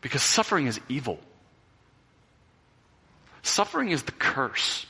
Because 0.00 0.22
suffering 0.22 0.66
is 0.66 0.80
evil. 0.88 1.18
Suffering 3.42 3.90
is 3.90 4.02
the 4.02 4.12
curse. 4.12 4.86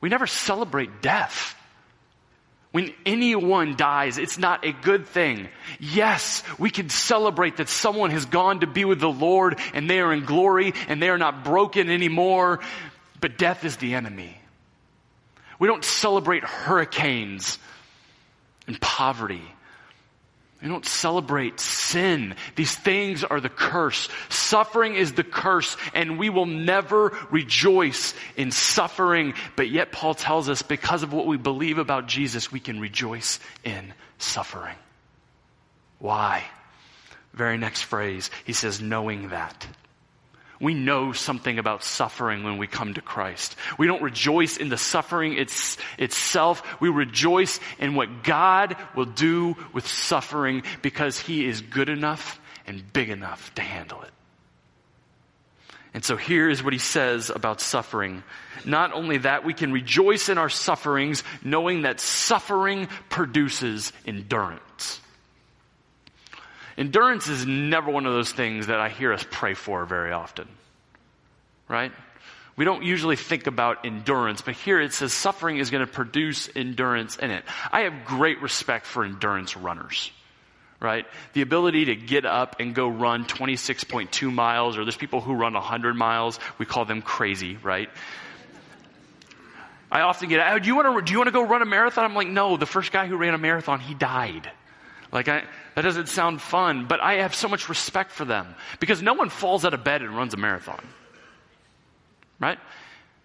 We 0.00 0.08
never 0.08 0.26
celebrate 0.26 1.02
death. 1.02 1.54
When 2.72 2.92
anyone 3.06 3.74
dies, 3.76 4.18
it's 4.18 4.36
not 4.36 4.66
a 4.66 4.72
good 4.72 5.06
thing. 5.06 5.48
Yes, 5.80 6.42
we 6.58 6.68
can 6.68 6.90
celebrate 6.90 7.56
that 7.56 7.70
someone 7.70 8.10
has 8.10 8.26
gone 8.26 8.60
to 8.60 8.66
be 8.66 8.84
with 8.84 9.00
the 9.00 9.08
Lord 9.08 9.58
and 9.72 9.88
they 9.88 9.98
are 10.00 10.12
in 10.12 10.24
glory 10.24 10.74
and 10.86 11.00
they 11.00 11.08
are 11.08 11.16
not 11.16 11.42
broken 11.42 11.88
anymore. 11.88 12.60
But 13.20 13.38
death 13.38 13.64
is 13.64 13.76
the 13.76 13.94
enemy. 13.94 14.36
We 15.58 15.68
don't 15.68 15.84
celebrate 15.84 16.44
hurricanes 16.44 17.58
and 18.66 18.80
poverty. 18.80 19.42
We 20.62 20.68
don't 20.68 20.86
celebrate 20.86 21.60
sin. 21.60 22.34
These 22.56 22.74
things 22.74 23.24
are 23.24 23.40
the 23.40 23.50
curse. 23.50 24.08
Suffering 24.30 24.94
is 24.94 25.12
the 25.12 25.24
curse, 25.24 25.76
and 25.94 26.18
we 26.18 26.30
will 26.30 26.46
never 26.46 27.16
rejoice 27.30 28.14
in 28.36 28.50
suffering. 28.50 29.34
But 29.54 29.70
yet, 29.70 29.92
Paul 29.92 30.14
tells 30.14 30.48
us 30.48 30.62
because 30.62 31.02
of 31.02 31.12
what 31.12 31.26
we 31.26 31.36
believe 31.36 31.78
about 31.78 32.06
Jesus, 32.06 32.50
we 32.50 32.60
can 32.60 32.80
rejoice 32.80 33.38
in 33.64 33.92
suffering. 34.18 34.76
Why? 35.98 36.42
Very 37.34 37.58
next 37.58 37.82
phrase, 37.82 38.30
he 38.44 38.54
says, 38.54 38.80
knowing 38.80 39.28
that. 39.28 39.66
We 40.60 40.74
know 40.74 41.12
something 41.12 41.58
about 41.58 41.84
suffering 41.84 42.44
when 42.44 42.58
we 42.58 42.66
come 42.66 42.94
to 42.94 43.02
Christ. 43.02 43.56
We 43.78 43.86
don't 43.86 44.02
rejoice 44.02 44.56
in 44.56 44.68
the 44.68 44.78
suffering 44.78 45.34
it's, 45.34 45.76
itself. 45.98 46.62
We 46.80 46.88
rejoice 46.88 47.60
in 47.78 47.94
what 47.94 48.22
God 48.22 48.76
will 48.94 49.04
do 49.04 49.56
with 49.72 49.86
suffering 49.86 50.62
because 50.82 51.18
He 51.18 51.46
is 51.46 51.60
good 51.60 51.88
enough 51.88 52.40
and 52.66 52.92
big 52.92 53.10
enough 53.10 53.54
to 53.56 53.62
handle 53.62 54.02
it. 54.02 54.10
And 55.96 56.04
so 56.04 56.16
here 56.16 56.50
is 56.50 56.62
what 56.62 56.74
he 56.74 56.78
says 56.78 57.30
about 57.30 57.62
suffering. 57.62 58.22
Not 58.66 58.92
only 58.92 59.16
that, 59.18 59.46
we 59.46 59.54
can 59.54 59.72
rejoice 59.72 60.28
in 60.28 60.36
our 60.36 60.50
sufferings 60.50 61.24
knowing 61.42 61.82
that 61.82 62.00
suffering 62.00 62.88
produces 63.08 63.94
endurance. 64.04 64.60
Endurance 66.78 67.28
is 67.28 67.46
never 67.46 67.90
one 67.90 68.06
of 68.06 68.12
those 68.12 68.32
things 68.32 68.66
that 68.66 68.80
I 68.80 68.88
hear 68.88 69.12
us 69.12 69.24
pray 69.30 69.54
for 69.54 69.84
very 69.86 70.12
often. 70.12 70.48
Right? 71.68 71.92
We 72.56 72.64
don't 72.64 72.82
usually 72.82 73.16
think 73.16 73.46
about 73.46 73.84
endurance, 73.84 74.40
but 74.40 74.54
here 74.54 74.80
it 74.80 74.92
says 74.92 75.12
suffering 75.12 75.58
is 75.58 75.70
going 75.70 75.86
to 75.86 75.92
produce 75.92 76.48
endurance 76.54 77.16
in 77.16 77.30
it. 77.30 77.44
I 77.70 77.80
have 77.80 78.04
great 78.04 78.40
respect 78.40 78.86
for 78.86 79.04
endurance 79.04 79.56
runners. 79.56 80.10
Right? 80.80 81.06
The 81.32 81.40
ability 81.40 81.86
to 81.86 81.96
get 81.96 82.26
up 82.26 82.56
and 82.60 82.74
go 82.74 82.88
run 82.88 83.24
26.2 83.24 84.32
miles, 84.32 84.76
or 84.76 84.84
there's 84.84 84.96
people 84.96 85.22
who 85.22 85.34
run 85.34 85.54
100 85.54 85.94
miles. 85.94 86.38
We 86.58 86.66
call 86.66 86.84
them 86.84 87.00
crazy, 87.00 87.56
right? 87.62 87.88
I 89.90 90.02
often 90.02 90.28
get, 90.28 90.46
oh, 90.52 90.58
do 90.58 90.66
you 90.66 90.76
want 90.76 90.98
to, 90.98 91.02
do 91.02 91.12
you 91.12 91.18
want 91.18 91.28
to 91.28 91.32
go 91.32 91.46
run 91.46 91.62
a 91.62 91.66
marathon? 91.66 92.04
I'm 92.04 92.14
like, 92.14 92.28
no, 92.28 92.56
the 92.56 92.66
first 92.66 92.92
guy 92.92 93.06
who 93.06 93.16
ran 93.16 93.32
a 93.32 93.38
marathon, 93.38 93.80
he 93.80 93.94
died. 93.94 94.50
Like 95.12 95.28
I, 95.28 95.44
that 95.74 95.82
doesn't 95.82 96.08
sound 96.08 96.40
fun, 96.40 96.86
but 96.86 97.00
I 97.00 97.14
have 97.14 97.34
so 97.34 97.48
much 97.48 97.68
respect 97.68 98.10
for 98.10 98.24
them 98.24 98.54
because 98.80 99.02
no 99.02 99.14
one 99.14 99.30
falls 99.30 99.64
out 99.64 99.74
of 99.74 99.84
bed 99.84 100.02
and 100.02 100.16
runs 100.16 100.34
a 100.34 100.36
marathon. 100.36 100.84
Right? 102.38 102.58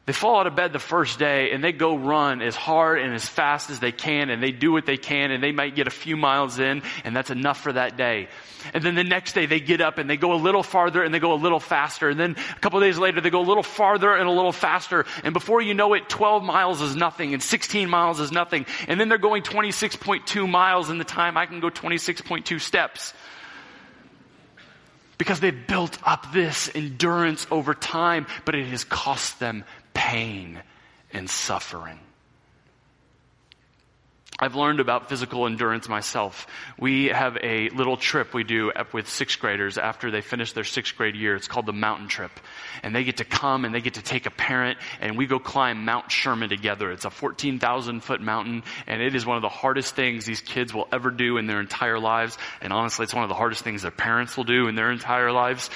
They 0.07 0.13
fall 0.13 0.39
out 0.39 0.47
of 0.47 0.55
bed 0.55 0.73
the 0.73 0.79
first 0.79 1.19
day 1.19 1.51
and 1.51 1.63
they 1.63 1.71
go 1.71 1.95
run 1.95 2.41
as 2.41 2.55
hard 2.55 2.99
and 2.99 3.13
as 3.13 3.27
fast 3.27 3.69
as 3.69 3.79
they 3.79 3.91
can 3.91 4.31
and 4.31 4.41
they 4.41 4.51
do 4.51 4.71
what 4.71 4.87
they 4.87 4.97
can 4.97 5.29
and 5.29 5.43
they 5.43 5.51
might 5.51 5.75
get 5.75 5.85
a 5.85 5.91
few 5.91 6.17
miles 6.17 6.57
in 6.57 6.81
and 7.05 7.15
that's 7.15 7.29
enough 7.29 7.61
for 7.61 7.71
that 7.71 7.97
day. 7.97 8.27
And 8.73 8.83
then 8.83 8.95
the 8.95 9.03
next 9.03 9.33
day 9.33 9.45
they 9.45 9.59
get 9.59 9.79
up 9.79 9.99
and 9.99 10.09
they 10.09 10.17
go 10.17 10.33
a 10.33 10.41
little 10.41 10.63
farther 10.63 11.03
and 11.03 11.13
they 11.13 11.19
go 11.19 11.33
a 11.33 11.35
little 11.35 11.59
faster. 11.59 12.09
And 12.09 12.19
then 12.19 12.35
a 12.55 12.59
couple 12.59 12.79
days 12.79 12.97
later 12.97 13.21
they 13.21 13.29
go 13.29 13.41
a 13.41 13.45
little 13.45 13.61
farther 13.61 14.15
and 14.15 14.27
a 14.27 14.31
little 14.31 14.51
faster. 14.51 15.05
And 15.23 15.33
before 15.33 15.61
you 15.61 15.75
know 15.75 15.93
it, 15.93 16.09
12 16.09 16.43
miles 16.43 16.81
is 16.81 16.95
nothing 16.95 17.35
and 17.35 17.43
16 17.43 17.87
miles 17.87 18.19
is 18.19 18.31
nothing. 18.31 18.65
And 18.87 18.99
then 18.99 19.07
they're 19.07 19.19
going 19.19 19.43
26.2 19.43 20.49
miles 20.49 20.89
in 20.89 20.97
the 20.97 21.03
time 21.03 21.37
I 21.37 21.45
can 21.45 21.59
go 21.59 21.69
26.2 21.69 22.59
steps. 22.59 23.13
Because 25.19 25.39
they've 25.39 25.67
built 25.67 25.99
up 26.03 26.33
this 26.33 26.71
endurance 26.73 27.45
over 27.51 27.75
time, 27.75 28.25
but 28.43 28.55
it 28.55 28.65
has 28.65 28.83
cost 28.83 29.39
them 29.39 29.63
pain 29.93 30.61
and 31.11 31.29
suffering. 31.29 31.99
I've 34.43 34.55
learned 34.55 34.79
about 34.79 35.07
physical 35.07 35.45
endurance 35.45 35.87
myself. 35.87 36.47
We 36.79 37.09
have 37.09 37.37
a 37.43 37.69
little 37.69 37.95
trip 37.95 38.33
we 38.33 38.43
do 38.43 38.71
with 38.91 39.07
sixth 39.07 39.39
graders 39.39 39.77
after 39.77 40.09
they 40.09 40.21
finish 40.21 40.53
their 40.53 40.63
sixth 40.63 40.97
grade 40.97 41.15
year. 41.15 41.35
It's 41.35 41.47
called 41.47 41.67
the 41.67 41.73
mountain 41.73 42.07
trip. 42.07 42.31
And 42.81 42.95
they 42.95 43.03
get 43.03 43.17
to 43.17 43.23
come 43.23 43.65
and 43.65 43.75
they 43.75 43.81
get 43.81 43.93
to 43.95 44.01
take 44.01 44.25
a 44.25 44.31
parent 44.31 44.79
and 44.99 45.15
we 45.15 45.27
go 45.27 45.37
climb 45.37 45.85
Mount 45.85 46.11
Sherman 46.11 46.49
together. 46.49 46.91
It's 46.91 47.05
a 47.05 47.11
14,000 47.11 48.01
foot 48.01 48.19
mountain 48.19 48.63
and 48.87 48.99
it 48.99 49.13
is 49.13 49.27
one 49.27 49.35
of 49.35 49.43
the 49.43 49.49
hardest 49.49 49.95
things 49.95 50.25
these 50.25 50.41
kids 50.41 50.73
will 50.73 50.87
ever 50.91 51.11
do 51.11 51.37
in 51.37 51.45
their 51.45 51.59
entire 51.59 51.99
lives. 51.99 52.35
And 52.61 52.73
honestly, 52.73 53.03
it's 53.03 53.13
one 53.13 53.23
of 53.23 53.29
the 53.29 53.35
hardest 53.35 53.63
things 53.63 53.83
their 53.83 53.91
parents 53.91 54.35
will 54.35 54.43
do 54.43 54.67
in 54.67 54.73
their 54.73 54.91
entire 54.91 55.31
lives. 55.31 55.69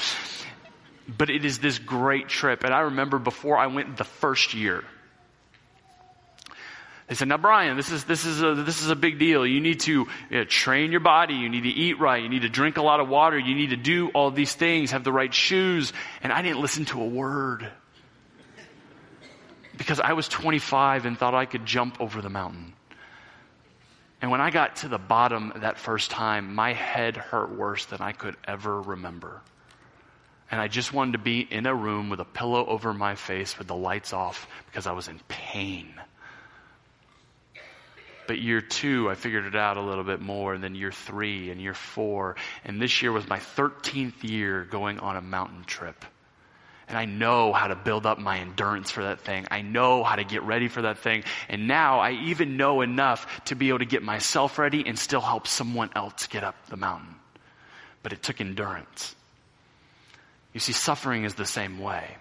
But 1.08 1.30
it 1.30 1.46
is 1.46 1.60
this 1.60 1.78
great 1.78 2.28
trip. 2.28 2.64
And 2.64 2.74
I 2.74 2.82
remember 2.82 3.20
before 3.20 3.58
I 3.58 3.68
went 3.68 3.98
the 3.98 4.04
first 4.04 4.54
year, 4.54 4.84
they 7.08 7.14
said, 7.14 7.28
now 7.28 7.38
Brian, 7.38 7.78
this 7.78 7.92
is, 7.92 8.04
this 8.06 8.26
is 8.26 8.42
a, 8.42 8.56
this 8.56 8.82
is 8.82 8.90
a 8.90 8.96
big 8.96 9.20
deal. 9.20 9.46
You 9.46 9.62
need 9.62 9.82
to 9.82 9.92
you 9.92 10.08
know, 10.32 10.44
train 10.44 10.92
your 10.92 11.02
body. 11.02 11.36
You 11.36 11.50
need 11.50 11.64
to 11.64 11.70
eat 11.70 12.00
right. 12.00 12.22
You 12.24 12.30
need 12.30 12.42
to 12.42 12.50
drink 12.50 12.78
a 12.78 12.82
lot 12.82 13.00
of 13.00 13.08
water. 13.08 13.38
You 13.38 13.54
need 13.54 13.70
to 13.70 13.78
do 13.78 14.10
all 14.10 14.32
these 14.32 14.56
things, 14.56 14.90
have 14.92 15.04
the 15.04 15.12
right 15.12 15.32
shoes. 15.32 15.94
And 16.24 16.34
I 16.34 16.42
didn't 16.42 16.62
listen 16.62 16.86
to 16.86 17.02
a 17.02 17.06
word. 17.06 17.70
Because 19.78 20.00
I 20.00 20.14
was 20.14 20.28
25 20.28 21.06
and 21.06 21.18
thought 21.18 21.36
I 21.36 21.46
could 21.46 21.66
jump 21.66 22.02
over 22.02 22.22
the 22.22 22.30
mountain. 22.30 22.74
And 24.22 24.32
when 24.32 24.42
I 24.42 24.50
got 24.50 24.78
to 24.78 24.88
the 24.88 24.98
bottom 24.98 25.54
that 25.58 25.78
first 25.78 26.10
time, 26.10 26.56
my 26.56 26.74
head 26.74 27.18
hurt 27.18 27.56
worse 27.56 27.86
than 27.86 28.02
I 28.02 28.14
could 28.14 28.36
ever 28.48 28.82
remember. 28.82 29.42
And 30.52 30.62
I 30.62 30.68
just 30.68 30.94
wanted 30.94 31.14
to 31.14 31.18
be 31.18 31.42
in 31.42 31.66
a 31.66 31.74
room 31.74 32.10
with 32.10 32.20
a 32.20 32.26
pillow 32.26 32.66
over 32.66 32.94
my 32.94 33.16
face 33.16 33.58
with 33.58 33.68
the 33.68 33.76
lights 33.76 34.14
off 34.14 34.48
because 34.68 34.86
I 34.86 34.92
was 34.92 35.08
in 35.08 35.20
pain. 35.28 35.94
But 38.28 38.40
year 38.40 38.62
two, 38.62 39.10
I 39.10 39.16
figured 39.16 39.46
it 39.46 39.56
out 39.56 39.78
a 39.78 39.82
little 39.82 40.04
bit 40.04 40.20
more, 40.20 40.54
and 40.54 40.64
then 40.64 40.76
year 40.76 40.92
three 40.92 41.52
and 41.52 41.62
year 41.62 41.74
four. 41.74 42.36
And 42.64 42.82
this 42.82 43.02
year 43.02 43.12
was 43.12 43.28
my 43.28 43.40
13th 43.40 44.24
year 44.24 44.64
going 44.64 45.00
on 45.00 45.16
a 45.16 45.22
mountain 45.22 45.64
trip. 45.66 46.04
And 46.88 46.98
I 46.98 47.06
know 47.06 47.52
how 47.52 47.68
to 47.68 47.76
build 47.76 48.06
up 48.06 48.20
my 48.20 48.40
endurance 48.40 48.92
for 48.92 49.04
that 49.04 49.22
thing. 49.22 49.48
I 49.50 49.62
know 49.62 50.04
how 50.04 50.16
to 50.16 50.24
get 50.24 50.44
ready 50.44 50.68
for 50.68 50.84
that 50.84 51.00
thing. 51.00 51.24
And 51.50 51.68
now 51.68 52.00
I 52.00 52.12
even 52.12 52.58
know 52.58 52.82
enough 52.82 53.44
to 53.46 53.56
be 53.56 53.70
able 53.70 53.80
to 53.80 53.86
get 53.86 54.04
myself 54.04 54.60
ready 54.60 54.86
and 54.86 54.98
still 54.98 55.22
help 55.22 55.48
someone 55.48 55.90
else 55.96 56.28
get 56.28 56.44
up 56.44 56.56
the 56.68 56.78
mountain. 56.78 57.16
But 58.04 58.14
it 58.14 58.22
took 58.22 58.40
endurance. 58.40 59.16
You 60.56 60.62
see, 60.62 60.72
suffering 60.72 61.26
is 61.26 61.36
the 61.36 61.46
same 61.46 61.80
way. 61.80 62.16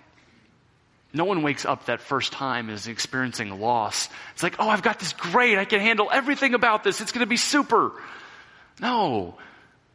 No 1.12 1.24
one 1.24 1.44
wakes 1.44 1.64
up 1.64 1.86
that 1.86 2.00
first 2.00 2.32
time 2.32 2.68
is 2.68 2.88
experiencing 2.88 3.60
loss. 3.60 4.08
It's 4.32 4.42
like, 4.42 4.56
oh, 4.58 4.68
I've 4.68 4.82
got 4.82 4.98
this 4.98 5.12
great. 5.12 5.56
I 5.56 5.64
can 5.64 5.78
handle 5.78 6.08
everything 6.12 6.52
about 6.54 6.82
this. 6.82 7.00
It's 7.00 7.12
going 7.12 7.24
to 7.24 7.28
be 7.28 7.36
super. 7.36 7.92
No. 8.80 9.36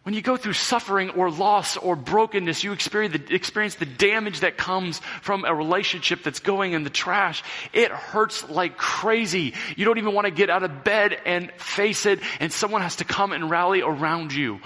When 0.03 0.15
you 0.15 0.22
go 0.22 0.38
through 0.38 0.53
suffering 0.53 1.10
or 1.10 1.29
loss 1.29 1.75
or 1.75 1.98
brokenness, 1.98 2.63
you 2.63 2.72
experience 2.72 3.17
the, 3.17 3.36
experience 3.36 3.75
the 3.75 3.86
damage 3.86 4.39
that 4.39 4.55
comes 4.55 5.00
from 5.22 5.43
a 5.43 5.53
relationship 5.53 6.24
that's 6.24 6.39
going 6.39 6.72
in 6.72 6.86
the 6.86 6.89
trash. 6.89 7.43
It 7.74 7.91
hurts 7.91 8.50
like 8.50 8.77
crazy. 8.77 9.53
You 9.75 9.84
don't 9.84 9.98
even 9.98 10.13
want 10.13 10.27
to 10.27 10.31
get 10.31 10.50
out 10.50 10.63
of 10.63 10.86
bed 10.86 11.19
and 11.25 11.51
face 11.58 12.05
it, 12.05 12.22
and 12.39 12.53
someone 12.53 12.84
has 12.84 12.96
to 12.96 13.03
come 13.03 13.34
and 13.34 13.50
rally 13.50 13.81
around 13.81 14.31
you. 14.31 14.62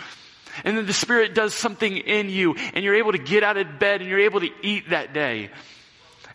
And 0.64 0.78
then 0.78 0.86
the 0.86 0.94
Spirit 0.94 1.34
does 1.34 1.54
something 1.54 1.98
in 1.98 2.30
you, 2.30 2.56
and 2.74 2.84
you're 2.84 2.96
able 2.96 3.12
to 3.14 3.18
get 3.18 3.44
out 3.44 3.58
of 3.58 3.80
bed 3.80 4.02
and 4.02 4.10
you're 4.10 4.20
able 4.20 4.40
to 4.42 4.50
eat 4.62 4.90
that 4.90 5.14
day. 5.14 5.50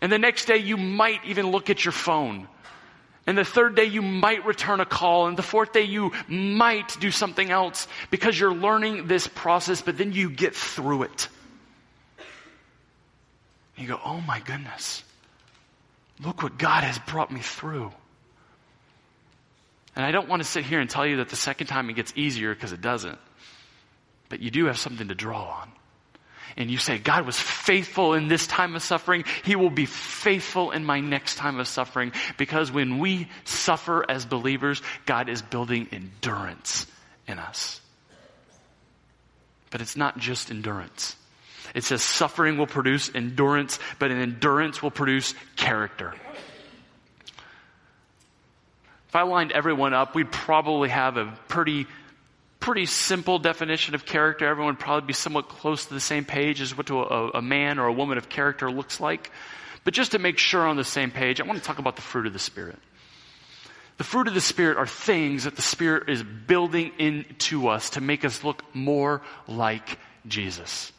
And 0.00 0.10
the 0.10 0.18
next 0.18 0.46
day 0.46 0.58
you 0.58 0.76
might 0.76 1.24
even 1.24 1.50
look 1.50 1.70
at 1.70 1.84
your 1.84 1.92
phone. 1.92 2.48
And 3.26 3.36
the 3.36 3.44
third 3.44 3.74
day 3.74 3.84
you 3.84 4.00
might 4.00 4.46
return 4.46 4.80
a 4.80 4.86
call. 4.86 5.26
And 5.26 5.36
the 5.36 5.42
fourth 5.42 5.72
day 5.72 5.82
you 5.82 6.12
might 6.28 6.98
do 6.98 7.10
something 7.10 7.50
else 7.50 7.86
because 8.10 8.38
you're 8.38 8.54
learning 8.54 9.06
this 9.06 9.26
process, 9.26 9.82
but 9.82 9.98
then 9.98 10.12
you 10.12 10.30
get 10.30 10.54
through 10.54 11.02
it. 11.02 11.28
You 13.76 13.86
go, 13.86 14.00
oh 14.04 14.20
my 14.22 14.40
goodness. 14.40 15.04
Look 16.24 16.42
what 16.42 16.58
God 16.58 16.84
has 16.84 16.98
brought 16.98 17.30
me 17.30 17.40
through. 17.40 17.92
And 19.94 20.04
I 20.04 20.10
don't 20.10 20.28
want 20.28 20.42
to 20.42 20.48
sit 20.48 20.64
here 20.64 20.80
and 20.80 20.88
tell 20.88 21.06
you 21.06 21.18
that 21.18 21.28
the 21.28 21.36
second 21.36 21.66
time 21.66 21.90
it 21.90 21.94
gets 21.94 22.12
easier 22.16 22.54
because 22.54 22.72
it 22.72 22.80
doesn't. 22.80 23.18
But 24.28 24.40
you 24.40 24.50
do 24.50 24.66
have 24.66 24.78
something 24.78 25.08
to 25.08 25.14
draw 25.14 25.44
on 25.44 25.72
and 26.58 26.70
you 26.70 26.76
say, 26.76 26.98
God 26.98 27.24
was 27.24 27.38
faithful 27.38 28.14
in 28.14 28.26
this 28.26 28.46
time 28.48 28.74
of 28.74 28.82
suffering, 28.82 29.24
He 29.44 29.54
will 29.54 29.70
be 29.70 29.86
faithful 29.86 30.72
in 30.72 30.84
my 30.84 30.98
next 30.98 31.36
time 31.36 31.60
of 31.60 31.68
suffering. 31.68 32.12
Because 32.36 32.72
when 32.72 32.98
we 32.98 33.28
suffer 33.44 34.04
as 34.08 34.26
believers, 34.26 34.82
God 35.06 35.28
is 35.28 35.40
building 35.40 35.86
endurance 35.92 36.86
in 37.28 37.38
us. 37.38 37.80
But 39.70 39.80
it's 39.80 39.96
not 39.96 40.18
just 40.18 40.50
endurance. 40.50 41.14
It 41.74 41.84
says 41.84 42.02
suffering 42.02 42.58
will 42.58 42.66
produce 42.66 43.14
endurance, 43.14 43.78
but 44.00 44.10
an 44.10 44.18
endurance 44.20 44.82
will 44.82 44.90
produce 44.90 45.34
character. 45.54 46.12
If 49.08 49.16
I 49.16 49.22
lined 49.22 49.52
everyone 49.52 49.94
up, 49.94 50.16
we'd 50.16 50.32
probably 50.32 50.88
have 50.88 51.16
a 51.16 51.38
pretty 51.46 51.86
pretty 52.68 52.84
simple 52.84 53.38
definition 53.38 53.94
of 53.94 54.04
character. 54.04 54.46
Everyone 54.46 54.74
would 54.74 54.78
probably 54.78 55.06
be 55.06 55.14
somewhat 55.14 55.48
close 55.48 55.86
to 55.86 55.94
the 55.94 56.00
same 56.00 56.26
page 56.26 56.60
as 56.60 56.76
what 56.76 56.90
a, 56.90 56.94
a 57.38 57.40
man 57.40 57.78
or 57.78 57.86
a 57.86 57.92
woman 57.94 58.18
of 58.18 58.28
character 58.28 58.70
looks 58.70 59.00
like. 59.00 59.30
But 59.84 59.94
just 59.94 60.12
to 60.12 60.18
make 60.18 60.36
sure 60.36 60.66
on 60.66 60.76
the 60.76 60.84
same 60.84 61.10
page, 61.10 61.40
I 61.40 61.44
want 61.44 61.58
to 61.58 61.64
talk 61.64 61.78
about 61.78 61.96
the 61.96 62.02
fruit 62.02 62.26
of 62.26 62.34
the 62.34 62.38
Spirit. 62.38 62.78
The 63.96 64.04
fruit 64.04 64.28
of 64.28 64.34
the 64.34 64.42
Spirit 64.42 64.76
are 64.76 64.86
things 64.86 65.44
that 65.44 65.56
the 65.56 65.62
Spirit 65.62 66.10
is 66.10 66.22
building 66.22 66.92
into 66.98 67.68
us 67.68 67.88
to 67.90 68.02
make 68.02 68.22
us 68.22 68.44
look 68.44 68.62
more 68.74 69.22
like 69.46 69.98
Jesus. 70.26 70.92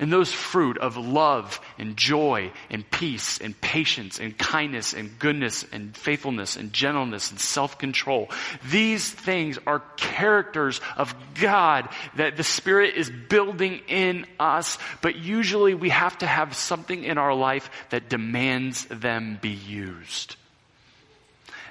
And 0.00 0.12
those 0.12 0.32
fruit 0.32 0.78
of 0.78 0.96
love 0.96 1.60
and 1.76 1.96
joy 1.96 2.52
and 2.70 2.88
peace 2.88 3.38
and 3.38 3.60
patience 3.60 4.20
and 4.20 4.38
kindness 4.38 4.94
and 4.94 5.18
goodness 5.18 5.66
and 5.72 5.96
faithfulness 5.96 6.56
and 6.56 6.72
gentleness 6.72 7.32
and 7.32 7.40
self-control. 7.40 8.30
These 8.70 9.10
things 9.10 9.58
are 9.66 9.82
characters 9.96 10.80
of 10.96 11.16
God 11.40 11.88
that 12.14 12.36
the 12.36 12.44
Spirit 12.44 12.94
is 12.94 13.10
building 13.10 13.80
in 13.88 14.24
us, 14.38 14.78
but 15.02 15.16
usually 15.16 15.74
we 15.74 15.88
have 15.88 16.16
to 16.18 16.26
have 16.26 16.54
something 16.54 17.02
in 17.02 17.18
our 17.18 17.34
life 17.34 17.68
that 17.90 18.08
demands 18.08 18.84
them 18.84 19.38
be 19.42 19.50
used. 19.50 20.36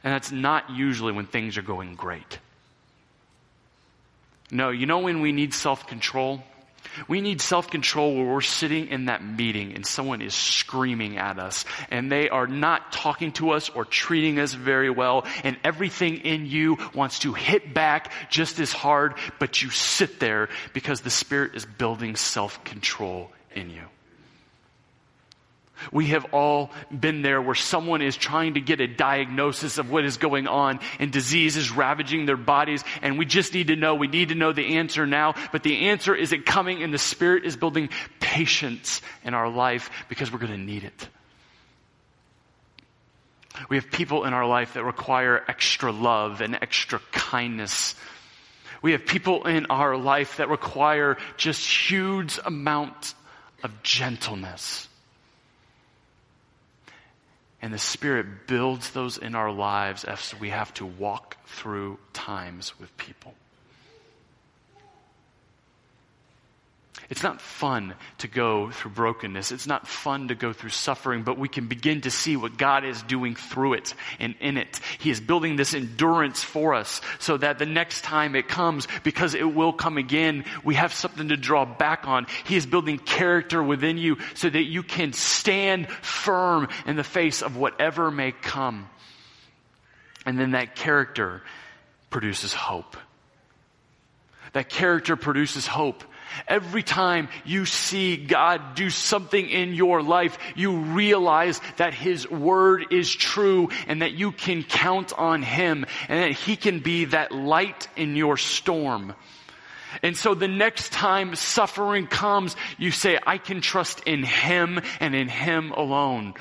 And 0.04 0.14
that's 0.14 0.34
not 0.34 0.70
usually 0.70 1.14
when 1.14 1.28
things 1.28 1.58
are 1.58 1.62
going 1.62 1.96
great. 1.96 2.40
No, 4.52 4.70
you 4.70 4.86
know 4.86 5.00
when 5.00 5.22
we 5.22 5.32
need 5.32 5.54
self-control? 5.54 6.44
We 7.08 7.22
need 7.22 7.42
self-control 7.42 8.16
where 8.16 8.26
we're 8.26 8.42
sitting 8.42 8.88
in 8.88 9.06
that 9.06 9.24
meeting 9.24 9.74
and 9.74 9.86
someone 9.86 10.22
is 10.22 10.34
screaming 10.34 11.18
at 11.18 11.40
us 11.40 11.66
and 11.90 12.12
they 12.12 12.30
are 12.30 12.48
not 12.48 12.92
talking 12.92 13.32
to 13.34 13.52
us 13.52 13.70
or 13.70 13.86
treating 13.86 14.40
us 14.40 14.54
very 14.54 14.90
well 14.90 15.26
and 15.44 15.58
everything 15.64 16.18
in 16.18 16.46
you 16.46 16.78
wants 16.94 17.20
to 17.20 17.34
hit 17.34 17.74
back 17.74 18.12
just 18.30 18.60
as 18.60 18.72
hard, 18.72 19.16
but 19.40 19.62
you 19.62 19.70
sit 19.70 20.20
there 20.20 20.50
because 20.74 21.02
the 21.02 21.10
Spirit 21.10 21.56
is 21.56 21.66
building 21.66 22.16
self-control 22.16 23.32
in 23.56 23.70
you. 23.70 23.84
We 25.92 26.08
have 26.08 26.26
all 26.34 26.72
been 26.98 27.22
there 27.22 27.42
where 27.42 27.56
someone 27.56 28.02
is 28.02 28.16
trying 28.16 28.56
to 28.56 28.62
get 28.62 28.82
a 28.82 28.88
diagnosis 28.88 29.78
of 29.78 29.90
what 29.90 30.06
is 30.06 30.18
going 30.18 30.48
on 30.48 30.80
and 31.00 31.12
disease 31.12 31.58
is 31.58 31.72
ravaging 31.72 32.26
their 32.26 32.38
bodies 32.38 32.84
and 33.02 33.18
we 33.18 33.26
just 33.26 33.54
need 33.54 33.68
to 33.68 33.76
know, 33.76 33.96
we 33.96 34.08
need 34.08 34.30
to 34.30 34.36
know 34.36 34.54
the 34.54 34.78
answer 34.78 35.06
now, 35.06 35.36
but 35.52 35.64
the 35.64 35.88
answer 35.90 36.16
isn't 36.16 36.46
coming 36.46 36.84
and 36.84 36.94
the 36.94 36.98
Spirit 36.98 37.46
is 37.46 37.56
building 37.56 37.90
patience 38.20 39.02
in 39.24 39.34
our 39.34 39.50
life 39.50 39.90
because 40.10 40.32
we're 40.32 40.40
going 40.40 40.52
to 40.52 40.58
need 40.58 40.84
it. 40.84 41.10
We 43.70 43.78
have 43.78 43.90
people 43.90 44.26
in 44.26 44.34
our 44.34 44.46
life 44.46 44.74
that 44.74 44.84
require 44.84 45.44
extra 45.48 45.92
love 45.92 46.42
and 46.42 46.56
extra 46.56 47.00
kindness. 47.12 47.96
We 48.82 48.92
have 48.92 49.06
people 49.06 49.48
in 49.48 49.68
our 49.68 49.98
life 49.98 50.38
that 50.38 50.50
require 50.50 51.18
just 51.38 51.66
huge 51.66 52.40
amounts 52.46 53.16
of 53.64 53.82
gentleness. 53.84 54.88
And 57.62 57.74
the 57.74 57.80
Spirit 57.80 58.48
builds 58.48 58.92
those 58.92 59.18
in 59.18 59.34
our 59.34 59.52
lives 59.52 60.04
as 60.04 60.36
we 60.40 60.50
have 60.50 60.74
to 60.76 60.86
walk 60.86 61.38
through 61.48 61.98
times 62.14 62.80
with 62.80 62.96
people. 62.98 63.34
It's 67.10 67.24
not 67.24 67.40
fun 67.40 67.94
to 68.18 68.28
go 68.28 68.70
through 68.70 68.92
brokenness. 68.92 69.54
It's 69.54 69.68
not 69.68 69.88
fun 69.88 70.28
to 70.28 70.36
go 70.36 70.52
through 70.52 70.72
suffering, 70.72 71.24
but 71.24 71.38
we 71.38 71.48
can 71.48 71.68
begin 71.68 72.02
to 72.02 72.12
see 72.12 72.36
what 72.36 72.58
God 72.58 72.84
is 72.84 73.02
doing 73.04 73.36
through 73.36 73.76
it 73.76 73.94
and 74.20 74.36
in 74.42 74.58
it. 74.58 74.82
He 75.00 75.10
is 75.10 75.22
building 75.22 75.56
this 75.56 75.74
endurance 75.74 76.44
for 76.44 76.74
us 76.74 77.00
so 77.20 77.38
that 77.38 77.60
the 77.60 77.66
next 77.66 78.04
time 78.04 78.36
it 78.36 78.50
comes, 78.50 78.90
because 79.04 79.36
it 79.36 79.54
will 79.54 79.72
come 79.72 79.98
again, 79.98 80.44
we 80.66 80.76
have 80.76 80.94
something 80.94 81.30
to 81.30 81.38
draw 81.38 81.64
back 81.64 82.06
on. 82.08 82.28
He 82.46 82.58
is 82.58 82.66
building 82.66 83.00
character 83.00 83.64
within 83.64 83.98
you 83.98 84.18
so 84.34 84.50
that 84.50 84.64
you 84.64 84.84
can 84.84 85.14
stand 85.14 85.90
firm 85.90 86.68
in 86.86 86.98
the 86.98 87.06
face 87.06 87.42
of 87.42 87.56
whatever 87.56 88.12
may 88.12 88.34
come. 88.34 88.90
And 90.26 90.38
then 90.38 90.52
that 90.52 90.76
character 90.76 91.42
produces 92.10 92.54
hope. 92.54 92.98
That 94.52 94.68
character 94.68 95.16
produces 95.16 95.68
hope. 95.68 96.04
Every 96.48 96.84
time 96.84 97.30
you 97.46 97.66
see 97.66 98.18
God 98.18 98.76
do 98.76 98.90
something 98.90 99.50
in 99.50 99.74
your 99.74 100.02
life, 100.02 100.38
you 100.56 100.78
realize 100.78 101.60
that 101.78 101.94
His 101.94 102.30
Word 102.30 102.86
is 102.92 103.14
true 103.14 103.70
and 103.88 104.02
that 104.02 104.14
you 104.14 104.32
can 104.32 104.64
count 104.64 105.14
on 105.18 105.42
Him 105.42 105.86
and 106.08 106.24
that 106.24 106.32
He 106.32 106.56
can 106.56 106.80
be 106.80 107.06
that 107.06 107.32
light 107.32 107.88
in 107.96 108.16
your 108.16 108.38
storm. 108.38 109.14
And 110.04 110.16
so 110.16 110.34
the 110.36 110.48
next 110.48 110.92
time 110.92 111.36
suffering 111.36 112.08
comes, 112.08 112.56
you 112.78 112.92
say, 112.92 113.18
I 113.26 113.38
can 113.38 113.62
trust 113.62 114.02
in 114.02 114.24
Him 114.24 114.82
and 115.00 115.16
in 115.16 115.28
Him 115.28 115.72
alone 115.72 116.34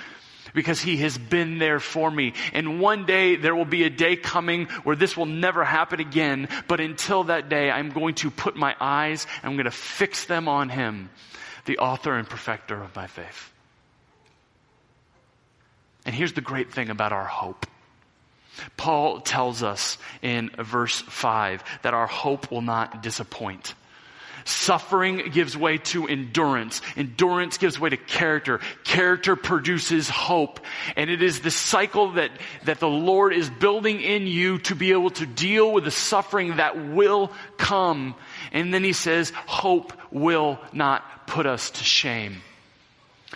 because 0.57 0.81
he 0.81 0.97
has 0.97 1.17
been 1.19 1.59
there 1.59 1.79
for 1.79 2.11
me. 2.11 2.33
And 2.55 2.81
one 2.81 3.05
day 3.05 3.37
there 3.37 3.55
will 3.55 3.67
be 3.67 3.85
a 3.85 3.91
day 3.91 4.17
coming 4.17 4.65
where 4.85 4.97
this 4.97 5.15
will 5.17 5.27
never 5.27 5.63
happen 5.63 6.01
again. 6.01 6.49
But 6.67 6.81
until 6.81 7.25
that 7.25 7.51
day, 7.51 7.71
I'm 7.71 7.91
going 7.91 8.15
to 8.17 8.31
put 8.31 8.57
my 8.57 8.75
eyes, 8.81 9.27
I'm 9.45 9.53
going 9.53 9.67
to 9.67 9.71
fix 9.71 10.25
them 10.25 10.49
on 10.49 10.71
him, 10.71 11.11
the 11.67 11.79
author 11.79 12.17
and 12.17 12.27
perfecter 12.27 12.83
of 12.83 12.97
my 12.97 13.07
faith. 13.07 13.53
And 16.07 16.15
here's 16.15 16.33
the 16.33 16.41
great 16.41 16.73
thing 16.73 16.89
about 16.89 17.13
our 17.13 17.27
hope. 17.27 17.67
Paul 18.79 19.21
tells 19.21 19.63
us 19.63 19.99
in 20.23 20.51
verse 20.59 20.99
5 20.99 21.63
that 21.83 21.93
our 21.93 22.07
hope 22.07 22.51
will 22.51 22.63
not 22.63 23.03
disappoint. 23.03 23.75
Suffering 24.47 25.31
gives 25.33 25.57
way 25.57 25.79
to 25.79 26.07
endurance. 26.07 26.81
Endurance 26.97 27.59
gives 27.59 27.81
way 27.81 27.91
to 27.91 27.97
character. 27.97 28.61
Character 28.85 29.35
produces 29.35 30.09
hope. 30.09 30.61
And 30.95 31.11
it 31.11 31.21
is 31.21 31.41
the 31.41 31.51
cycle 31.51 32.13
that, 32.13 32.31
that 32.65 32.79
the 32.79 32.89
Lord 32.89 33.33
is 33.33 33.51
building 33.51 34.01
in 34.01 34.29
you 34.29 34.59
to 34.61 34.77
be 34.77 34.93
able 34.93 35.11
to 35.11 35.27
deal 35.27 35.73
with 35.73 35.83
the 35.83 35.91
suffering 35.91 36.59
that 36.59 36.91
will 36.91 37.33
come. 37.57 38.15
And 38.53 38.73
then 38.73 38.85
he 38.85 38.93
says, 38.93 39.31
hope 39.31 39.93
will 40.13 40.61
not 40.73 41.27
put 41.27 41.47
us 41.47 41.73
to 41.73 41.83
shame. 41.83 42.37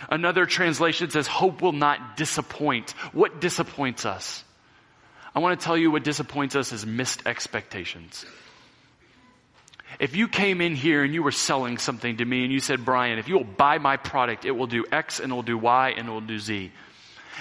Another 0.09 0.45
translation 0.45 1.09
says, 1.09 1.27
hope 1.27 1.61
will 1.61 1.73
not 1.73 2.15
disappoint. 2.15 2.91
What 3.11 3.41
disappoints 3.41 4.05
us? 4.05 4.45
I 5.35 5.39
want 5.39 5.59
to 5.59 5.65
tell 5.65 5.77
you 5.77 5.91
what 5.91 6.05
disappoints 6.05 6.55
us 6.55 6.71
is 6.71 6.85
missed 6.85 7.23
expectations. 7.25 8.25
If 9.99 10.15
you 10.15 10.27
came 10.27 10.61
in 10.61 10.75
here 10.75 11.03
and 11.03 11.13
you 11.13 11.23
were 11.23 11.31
selling 11.31 11.77
something 11.77 12.17
to 12.17 12.25
me 12.25 12.43
and 12.43 12.51
you 12.51 12.59
said, 12.59 12.85
Brian, 12.85 13.19
if 13.19 13.27
you 13.27 13.35
will 13.35 13.43
buy 13.43 13.77
my 13.77 13.97
product, 13.97 14.45
it 14.45 14.51
will 14.51 14.67
do 14.67 14.85
X 14.91 15.19
and 15.19 15.31
it 15.31 15.35
will 15.35 15.43
do 15.43 15.57
Y 15.57 15.93
and 15.95 16.07
it 16.07 16.11
will 16.11 16.21
do 16.21 16.39
Z. 16.39 16.71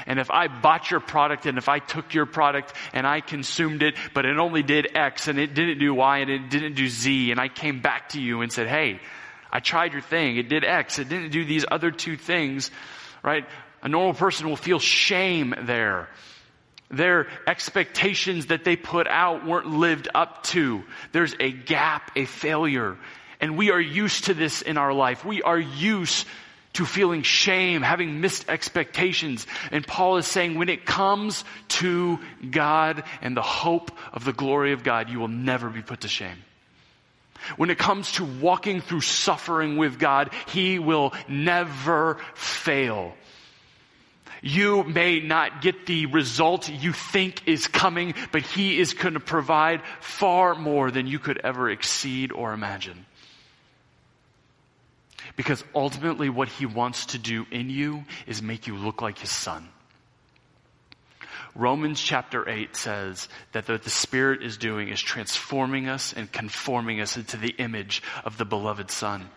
And 0.07 0.19
if 0.19 0.31
I 0.31 0.49
bought 0.49 0.91
your 0.91 1.01
product 1.01 1.47
and 1.47 1.59
if 1.59 1.69
I 1.69 1.79
took 1.79 2.15
your 2.15 2.27
product 2.27 2.73
and 2.93 3.07
I 3.07 3.21
consumed 3.21 3.83
it, 3.83 3.95
but 4.15 4.25
it 4.25 4.39
only 4.39 4.63
did 4.63 4.97
X 4.97 5.29
and 5.29 5.39
it 5.39 5.55
didn't 5.55 5.79
do 5.79 5.95
Y 5.95 6.19
and 6.19 6.31
it 6.31 6.51
didn't 6.51 6.75
do 6.75 6.89
Z, 6.89 7.31
and 7.31 7.41
I 7.41 7.49
came 7.49 7.81
back 7.81 8.11
to 8.11 8.21
you 8.21 8.41
and 8.41 8.53
said, 8.53 8.67
hey, 8.67 9.01
I 9.53 9.61
tried 9.61 9.93
your 9.93 10.03
thing, 10.03 10.37
it 10.37 10.49
did 10.49 10.65
X, 10.65 10.99
it 10.99 11.09
didn't 11.09 11.31
do 11.31 11.45
these 11.45 11.65
other 11.71 11.91
two 11.91 12.17
things, 12.17 12.71
right? 13.23 13.45
A 13.83 13.89
normal 13.89 14.15
person 14.15 14.49
will 14.49 14.57
feel 14.57 14.79
shame 14.79 15.55
there. 15.63 16.09
Their 16.91 17.29
expectations 17.47 18.47
that 18.47 18.65
they 18.65 18.77
put 18.77 19.07
out 19.07 19.47
weren't 19.47 19.67
lived 19.67 20.09
up 20.15 20.43
to. 20.45 20.83
There's 21.13 21.35
a 21.39 21.53
gap, 21.53 22.11
a 22.17 22.25
failure. 22.25 22.97
And 23.41 23.57
we 23.57 23.71
are 23.71 23.81
used 23.81 24.25
to 24.25 24.35
this 24.35 24.61
in 24.61 24.77
our 24.77 24.93
life. 24.93 25.25
We 25.25 25.43
are 25.43 25.59
used 25.59 26.27
to 26.75 26.85
feeling 26.85 27.23
shame, 27.23 27.83
having 27.83 28.21
missed 28.21 28.49
expectations. 28.49 29.47
And 29.71 29.87
Paul 29.87 30.19
is 30.19 30.27
saying 30.27 30.57
when 30.57 30.69
it 30.69 30.85
comes 30.85 31.45
to 31.69 32.19
God 32.49 33.03
and 33.23 33.37
the 33.37 33.43
hope 33.43 33.91
of 34.13 34.25
the 34.25 34.33
glory 34.33 34.73
of 34.73 34.83
God, 34.83 35.11
you 35.11 35.19
will 35.19 35.29
never 35.29 35.69
be 35.69 35.83
put 35.83 36.03
to 36.03 36.09
shame. 36.09 36.37
When 37.57 37.71
it 37.71 37.79
comes 37.79 38.13
to 38.13 38.25
walking 38.25 38.81
through 38.81 39.01
suffering 39.01 39.77
with 39.77 39.99
God, 39.99 40.31
He 40.49 40.79
will 40.79 41.13
never 41.29 42.19
fail. 42.35 43.15
You 44.43 44.85
may 44.85 45.21
not 45.21 45.61
get 45.63 45.87
the 45.87 46.07
result 46.07 46.69
you 46.69 46.93
think 46.93 47.47
is 47.47 47.67
coming, 47.67 48.15
but 48.33 48.43
He 48.43 48.79
is 48.79 48.95
going 48.95 49.15
to 49.15 49.21
provide 49.21 49.83
far 50.01 50.55
more 50.55 50.91
than 50.91 51.07
you 51.07 51.19
could 51.19 51.39
ever 51.39 51.69
exceed 51.71 52.33
or 52.33 52.53
imagine. 52.53 53.07
Because 55.37 55.63
ultimately, 55.75 56.31
what 56.31 56.49
He 56.49 56.67
wants 56.67 57.07
to 57.07 57.19
do 57.19 57.47
in 57.51 57.71
you 57.71 58.05
is 58.27 58.43
make 58.43 58.67
you 58.67 58.77
look 58.77 59.03
like 59.03 59.19
His 59.19 59.31
Son. 59.31 59.69
Romans 61.55 62.01
chapter 62.01 62.49
8 62.49 62.77
says 62.77 63.29
that 63.53 63.69
what 63.69 63.83
the 63.83 63.91
Spirit 63.91 64.43
is 64.43 64.57
doing 64.57 64.89
is 64.89 65.01
transforming 65.01 65.89
us 65.89 66.13
and 66.13 66.31
conforming 66.31 67.01
us 67.01 67.17
into 67.17 67.37
the 67.37 67.51
image 67.59 68.03
of 68.25 68.39
the 68.39 68.45
beloved 68.45 68.91
Son. 68.91 69.29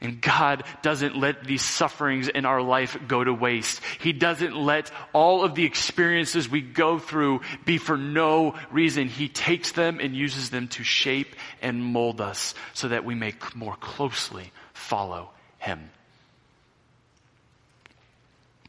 And 0.00 0.20
God 0.20 0.64
doesn't 0.82 1.16
let 1.16 1.44
these 1.44 1.62
sufferings 1.62 2.28
in 2.28 2.44
our 2.44 2.60
life 2.60 2.98
go 3.08 3.24
to 3.24 3.32
waste. 3.32 3.80
He 4.00 4.12
doesn't 4.12 4.54
let 4.54 4.90
all 5.12 5.44
of 5.44 5.54
the 5.54 5.64
experiences 5.64 6.48
we 6.48 6.60
go 6.60 6.98
through 6.98 7.40
be 7.64 7.78
for 7.78 7.96
no 7.96 8.54
reason. 8.70 9.08
He 9.08 9.28
takes 9.28 9.72
them 9.72 9.98
and 10.00 10.14
uses 10.14 10.50
them 10.50 10.68
to 10.68 10.84
shape 10.84 11.34
and 11.62 11.82
mold 11.82 12.20
us 12.20 12.54
so 12.74 12.88
that 12.88 13.04
we 13.04 13.14
may 13.14 13.34
more 13.54 13.76
closely 13.76 14.52
follow 14.74 15.30
Him. 15.58 15.90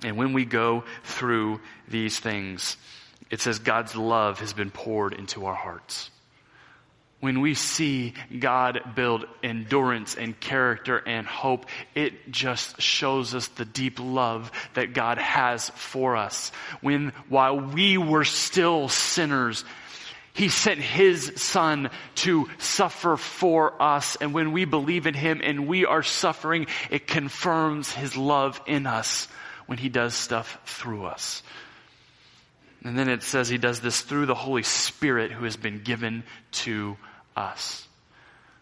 And 0.03 0.15
when 0.15 0.33
we 0.33 0.45
go 0.45 0.83
through 1.03 1.59
these 1.87 2.19
things, 2.19 2.77
it 3.29 3.41
says 3.41 3.59
God's 3.59 3.95
love 3.95 4.39
has 4.39 4.53
been 4.53 4.71
poured 4.71 5.13
into 5.13 5.45
our 5.45 5.55
hearts 5.55 6.11
when 7.19 7.41
we 7.41 7.55
see 7.55 8.13
God 8.37 8.93
build 8.95 9.25
endurance 9.41 10.15
and 10.15 10.39
character 10.39 10.97
and 10.97 11.25
hope, 11.25 11.65
it 11.95 12.31
just 12.31 12.81
shows 12.81 13.33
us 13.33 13.47
the 13.47 13.65
deep 13.65 13.99
love 13.99 14.51
that 14.75 14.93
God 14.93 15.17
has 15.17 15.69
for 15.71 16.15
us. 16.15 16.51
When 16.81 17.13
while 17.27 17.59
we 17.59 17.97
were 17.97 18.23
still 18.23 18.87
sinners, 18.87 19.65
he 20.37 20.49
sent 20.49 20.79
His 20.79 21.33
Son 21.37 21.89
to 22.17 22.47
suffer 22.59 23.17
for 23.17 23.81
us. 23.81 24.17
And 24.17 24.35
when 24.35 24.51
we 24.51 24.65
believe 24.65 25.07
in 25.07 25.15
Him 25.15 25.41
and 25.43 25.67
we 25.67 25.85
are 25.85 26.03
suffering, 26.03 26.67
it 26.91 27.07
confirms 27.07 27.91
His 27.91 28.15
love 28.15 28.61
in 28.67 28.85
us 28.85 29.27
when 29.65 29.79
He 29.79 29.89
does 29.89 30.13
stuff 30.13 30.59
through 30.65 31.05
us. 31.05 31.41
And 32.83 32.97
then 32.97 33.09
it 33.09 33.23
says 33.23 33.49
he 33.49 33.57
does 33.57 33.79
this 33.79 34.01
through 34.01 34.27
the 34.27 34.35
Holy 34.35 34.63
Spirit 34.63 35.31
who 35.31 35.45
has 35.45 35.57
been 35.57 35.83
given 35.83 36.23
to 36.51 36.97
us. 37.35 37.87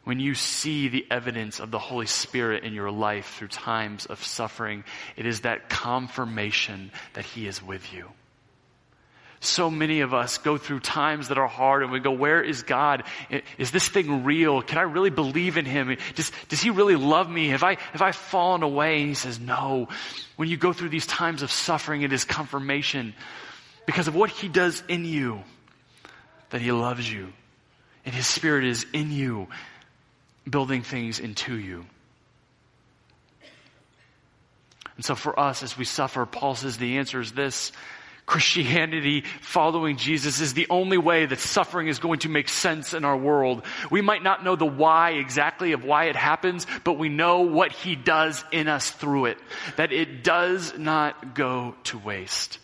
When 0.03 0.19
you 0.19 0.35
see 0.35 0.87
the 0.87 1.05
evidence 1.09 1.59
of 1.59 1.71
the 1.71 1.79
Holy 1.79 2.05
Spirit 2.05 2.63
in 2.63 2.73
your 2.73 2.91
life 2.91 3.35
through 3.37 3.47
times 3.47 4.05
of 4.05 4.23
suffering, 4.23 4.83
it 5.17 5.25
is 5.25 5.41
that 5.41 5.67
confirmation 5.67 6.91
that 7.13 7.25
He 7.25 7.47
is 7.47 7.61
with 7.61 7.91
you. 7.91 8.09
So 9.41 9.69
many 9.69 10.01
of 10.01 10.13
us 10.13 10.37
go 10.37 10.57
through 10.57 10.79
times 10.79 11.27
that 11.27 11.37
are 11.37 11.47
hard 11.47 11.83
and 11.83 11.91
we 11.91 11.99
go, 11.99 12.11
where 12.11 12.41
is 12.41 12.63
God? 12.63 13.03
Is 13.57 13.71
this 13.71 13.87
thing 13.87 14.23
real? 14.23 14.61
Can 14.61 14.77
I 14.77 14.83
really 14.83 15.09
believe 15.09 15.57
in 15.57 15.65
Him? 15.65 15.97
Does, 16.15 16.31
does 16.49 16.61
He 16.61 16.69
really 16.69 16.95
love 16.95 17.29
me? 17.29 17.49
Have 17.49 17.63
I, 17.63 17.77
have 17.91 18.01
I 18.01 18.11
fallen 18.11 18.63
away? 18.63 18.99
And 18.99 19.09
He 19.09 19.15
says, 19.15 19.39
no. 19.39 19.89
When 20.35 20.49
you 20.49 20.57
go 20.57 20.71
through 20.71 20.89
these 20.89 21.07
times 21.07 21.41
of 21.41 21.51
suffering, 21.51 22.03
it 22.03 22.13
is 22.13 22.25
confirmation 22.25 23.13
because 23.85 24.07
of 24.07 24.15
what 24.15 24.29
he 24.29 24.47
does 24.47 24.83
in 24.87 25.05
you 25.05 25.43
that 26.49 26.61
he 26.61 26.71
loves 26.71 27.11
you 27.11 27.31
and 28.05 28.13
his 28.13 28.27
spirit 28.27 28.65
is 28.65 28.85
in 28.93 29.11
you 29.11 29.47
building 30.49 30.81
things 30.81 31.19
into 31.19 31.55
you 31.55 31.85
and 34.95 35.03
so 35.03 35.15
for 35.15 35.39
us 35.39 35.63
as 35.63 35.77
we 35.77 35.85
suffer 35.85 36.25
paul 36.25 36.55
says 36.55 36.77
the 36.77 36.97
answer 36.97 37.19
is 37.19 37.31
this 37.31 37.71
Christianity, 38.25 39.21
following 39.41 39.97
Jesus 39.97 40.41
is 40.41 40.55
the 40.55 40.67
only 40.69 40.97
way 40.97 41.27
that 41.27 41.39
suffering 41.39 41.87
is 41.87 41.99
going 41.99 42.19
to 42.19 42.29
make 42.29 42.49
sense 42.49 42.93
in 42.95 43.05
our 43.05 43.15
world. 43.15 43.63
We 43.91 44.01
might 44.01 44.23
not 44.23 44.43
know 44.43 44.55
the 44.55 44.65
why 44.65 45.11
exactly 45.11 45.73
of 45.73 45.83
why 45.83 46.05
it 46.05 46.15
happens, 46.15 46.65
but 46.83 46.93
we 46.93 47.07
know 47.07 47.41
what 47.41 47.71
He 47.71 47.95
does 47.95 48.43
in 48.51 48.67
us 48.67 48.89
through 48.89 49.25
it. 49.25 49.37
That 49.75 49.91
it 49.91 50.23
does 50.23 50.75
not 50.77 51.35
go 51.35 51.75
to 51.85 51.99
waste. 51.99 52.57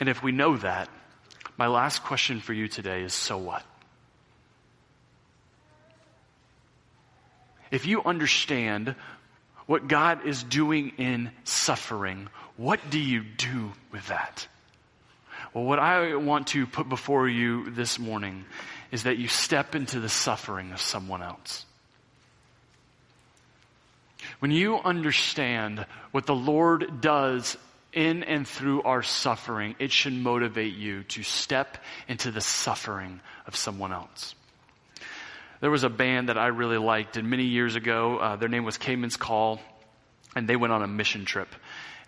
And 0.00 0.08
if 0.08 0.22
we 0.22 0.32
know 0.32 0.56
that, 0.56 0.88
my 1.56 1.66
last 1.66 2.04
question 2.04 2.40
for 2.40 2.52
you 2.52 2.68
today 2.68 3.02
is 3.02 3.12
so 3.12 3.36
what? 3.36 3.64
If 7.70 7.86
you 7.86 8.02
understand 8.02 8.94
what 9.66 9.88
God 9.88 10.24
is 10.24 10.42
doing 10.42 10.92
in 10.96 11.30
suffering, 11.44 12.28
what 12.56 12.80
do 12.90 12.98
you 12.98 13.22
do 13.22 13.72
with 13.92 14.06
that? 14.08 14.46
Well, 15.52 15.64
what 15.64 15.78
I 15.78 16.14
want 16.16 16.48
to 16.48 16.66
put 16.66 16.88
before 16.88 17.28
you 17.28 17.70
this 17.70 17.98
morning 17.98 18.44
is 18.90 19.02
that 19.02 19.18
you 19.18 19.28
step 19.28 19.74
into 19.74 20.00
the 20.00 20.08
suffering 20.08 20.72
of 20.72 20.80
someone 20.80 21.22
else. 21.22 21.66
When 24.38 24.50
you 24.50 24.78
understand 24.78 25.84
what 26.12 26.26
the 26.26 26.34
Lord 26.34 27.00
does 27.00 27.56
in 27.92 28.22
and 28.22 28.46
through 28.46 28.82
our 28.82 29.02
suffering, 29.02 29.74
it 29.78 29.92
should 29.92 30.12
motivate 30.12 30.74
you 30.74 31.04
to 31.04 31.22
step 31.22 31.78
into 32.06 32.30
the 32.30 32.40
suffering 32.40 33.20
of 33.46 33.56
someone 33.56 33.92
else. 33.92 34.34
There 35.60 35.70
was 35.70 35.84
a 35.84 35.88
band 35.88 36.28
that 36.28 36.38
I 36.38 36.48
really 36.48 36.78
liked, 36.78 37.16
and 37.16 37.28
many 37.30 37.44
years 37.44 37.74
ago, 37.74 38.18
uh, 38.18 38.36
their 38.36 38.48
name 38.48 38.64
was 38.64 38.78
Caedmon's 38.78 39.16
Call, 39.16 39.60
and 40.36 40.48
they 40.48 40.56
went 40.56 40.72
on 40.72 40.82
a 40.82 40.86
mission 40.86 41.24
trip. 41.24 41.48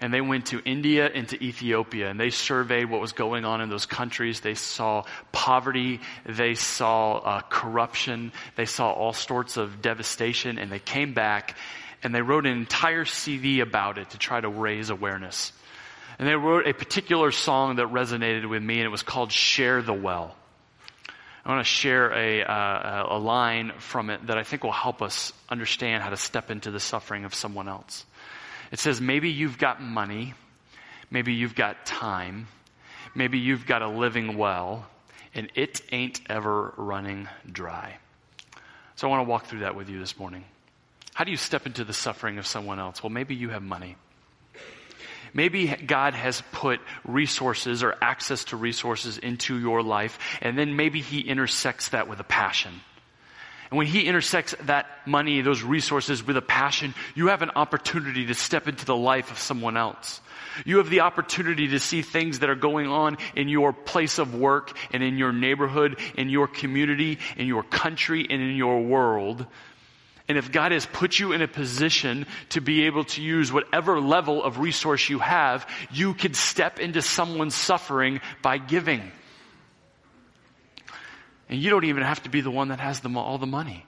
And 0.03 0.15
they 0.15 0.23
went 0.23 0.47
to 0.47 0.61
India 0.65 1.11
and 1.13 1.29
to 1.29 1.45
Ethiopia, 1.45 2.09
and 2.09 2.19
they 2.19 2.31
surveyed 2.31 2.89
what 2.89 3.03
was 3.03 3.13
going 3.13 3.45
on 3.45 3.61
in 3.61 3.69
those 3.69 3.85
countries. 3.85 4.41
They 4.41 4.55
saw 4.55 5.05
poverty, 5.31 6.01
they 6.25 6.55
saw 6.55 7.19
uh, 7.19 7.41
corruption, 7.43 8.33
they 8.57 8.65
saw 8.65 8.93
all 8.93 9.13
sorts 9.13 9.59
of 9.59 9.83
devastation, 9.83 10.59
and 10.59 10.73
they 10.73 10.79
came 10.79 11.13
back 11.13 11.57
and 12.03 12.15
they 12.15 12.23
wrote 12.23 12.47
an 12.47 12.53
entire 12.53 13.05
CD 13.05 13.61
about 13.61 13.99
it 13.99 14.11
to 14.11 14.19
try 14.19 14.41
to 14.41 14.49
raise 14.49 14.91
awareness. 14.91 15.53
And 16.21 16.29
they 16.29 16.35
wrote 16.35 16.67
a 16.67 16.75
particular 16.75 17.31
song 17.31 17.77
that 17.77 17.87
resonated 17.87 18.47
with 18.47 18.63
me, 18.63 18.75
and 18.75 18.85
it 18.85 18.91
was 18.91 19.03
called 19.03 19.33
Share 19.33 19.81
the 19.81 19.95
Well. 19.95 20.37
I 21.47 21.49
want 21.49 21.65
to 21.65 21.73
share 21.73 22.13
a, 22.13 22.43
uh, 22.43 23.17
a 23.17 23.19
line 23.19 23.73
from 23.79 24.11
it 24.11 24.27
that 24.27 24.37
I 24.37 24.43
think 24.43 24.63
will 24.63 24.71
help 24.71 25.01
us 25.01 25.33
understand 25.49 26.03
how 26.03 26.11
to 26.11 26.19
step 26.19 26.51
into 26.51 26.71
the 26.71 26.79
suffering 26.79 27.25
of 27.25 27.35
someone 27.35 27.69
else. 27.69 28.05
It 28.71 28.79
says, 28.79 29.01
maybe 29.01 29.31
you've 29.31 29.57
got 29.57 29.81
money, 29.81 30.35
maybe 31.11 31.33
you've 31.33 31.55
got 31.55 31.87
time, 31.87 32.49
maybe 33.15 33.39
you've 33.39 33.65
got 33.65 33.81
a 33.81 33.89
living 33.89 34.37
well, 34.37 34.87
and 35.35 35.51
it 35.55 35.81
ain't 35.91 36.21
ever 36.29 36.75
running 36.77 37.29
dry. 37.51 37.97
So 38.97 39.09
I 39.09 39.11
want 39.11 39.27
to 39.27 39.31
walk 39.31 39.47
through 39.47 39.61
that 39.61 39.75
with 39.75 39.89
you 39.89 39.99
this 39.99 40.19
morning. 40.19 40.45
How 41.15 41.25
do 41.25 41.31
you 41.31 41.39
step 41.39 41.65
into 41.65 41.83
the 41.83 41.95
suffering 41.95 42.37
of 42.37 42.47
someone 42.47 42.79
else? 42.79 43.03
Well, 43.03 43.09
maybe 43.09 43.35
you 43.35 43.49
have 43.49 43.63
money. 43.63 43.97
Maybe 45.33 45.67
God 45.69 46.15
has 46.15 46.43
put 46.53 46.81
resources 47.05 47.83
or 47.83 47.95
access 48.01 48.45
to 48.47 48.57
resources 48.57 49.19
into 49.19 49.59
your 49.59 49.83
life, 49.83 50.19
and 50.41 50.59
then 50.59 50.77
maybe 50.77 51.01
He 51.01 51.21
intersects 51.21 51.91
that 51.91 52.09
with 52.09 52.21
a 52.21 52.25
passion. 52.25 52.73
And 53.71 53.79
when 53.79 53.87
He 53.87 54.07
intersects 54.07 54.55
that 54.63 54.87
money, 55.07 55.41
those 55.43 55.63
resources 55.63 56.27
with 56.27 56.37
a 56.37 56.43
passion, 56.43 56.95
you 57.15 57.29
have 57.29 57.43
an 57.43 57.51
opportunity 57.51 58.27
to 58.27 58.35
step 58.35 58.67
into 58.67 58.85
the 58.85 58.97
life 58.97 59.31
of 59.31 59.39
someone 59.39 59.77
else. 59.77 60.21
You 60.65 60.79
have 60.79 60.91
the 60.91 61.01
opportunity 61.01 61.69
to 61.69 61.79
see 61.79 62.03
things 62.03 62.41
that 62.41 62.51
are 62.51 62.57
going 62.57 62.89
on 62.89 63.19
in 63.37 63.49
your 63.49 63.73
place 63.73 64.19
of 64.19 64.35
work 64.35 64.77
and 64.93 65.03
in 65.03 65.17
your 65.17 65.33
neighborhood, 65.33 66.01
in 66.17 66.29
your 66.29 66.49
community, 66.49 67.19
in 67.37 67.47
your 67.47 67.63
country, 67.63 68.27
and 68.29 68.43
in 68.43 68.57
your 68.57 68.81
world 68.81 69.47
and 70.31 70.39
if 70.39 70.53
God 70.53 70.71
has 70.71 70.87
put 70.87 71.19
you 71.19 71.33
in 71.33 71.43
a 71.43 71.49
position 71.49 72.25
to 72.51 72.61
be 72.61 72.85
able 72.85 73.03
to 73.03 73.21
use 73.21 73.53
whatever 73.53 74.01
level 74.01 74.45
of 74.45 74.61
resource 74.61 75.09
you 75.09 75.19
have, 75.19 75.69
you 75.91 76.15
can 76.15 76.35
step 76.35 76.79
into 76.79 77.03
someone's 77.03 77.57
suffering 77.57 78.21
by 78.41 78.59
giving. 78.59 79.11
And 81.49 81.61
you 81.61 81.69
don't 81.69 81.85
even 81.85 82.05
have 82.05 82.23
to 82.23 82.29
be 82.31 82.43
the 82.43 82.51
one 82.53 82.69
that 82.69 82.79
has 82.79 83.01
the, 83.01 83.11
all 83.19 83.39
the 83.39 83.47
money. 83.49 83.85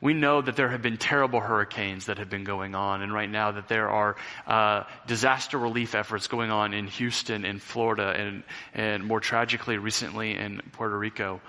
We 0.00 0.14
know 0.14 0.40
that 0.40 0.54
there 0.54 0.68
have 0.68 0.82
been 0.82 0.98
terrible 0.98 1.40
hurricanes 1.40 2.06
that 2.06 2.18
have 2.18 2.30
been 2.30 2.44
going 2.44 2.76
on, 2.76 3.02
and 3.02 3.12
right 3.12 3.28
now 3.28 3.50
that 3.50 3.66
there 3.66 3.90
are 3.90 4.14
uh, 4.46 4.84
disaster 5.08 5.58
relief 5.58 5.96
efforts 5.96 6.28
going 6.28 6.52
on 6.52 6.74
in 6.74 6.86
Houston, 6.86 7.44
in 7.44 7.58
Florida, 7.58 8.14
and, 8.16 8.44
and 8.72 9.04
more 9.04 9.18
tragically 9.18 9.78
recently 9.78 10.36
in 10.36 10.62
Puerto 10.74 10.96
Rico. 10.96 11.40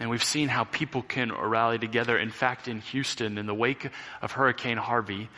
And 0.00 0.08
we've 0.08 0.24
seen 0.24 0.48
how 0.48 0.64
people 0.64 1.02
can 1.02 1.30
rally 1.30 1.78
together. 1.78 2.18
In 2.18 2.30
fact, 2.30 2.68
in 2.68 2.80
Houston, 2.80 3.36
in 3.36 3.44
the 3.44 3.54
wake 3.54 3.86
of 4.22 4.32
Hurricane 4.32 4.78
Harvey, 4.78 5.28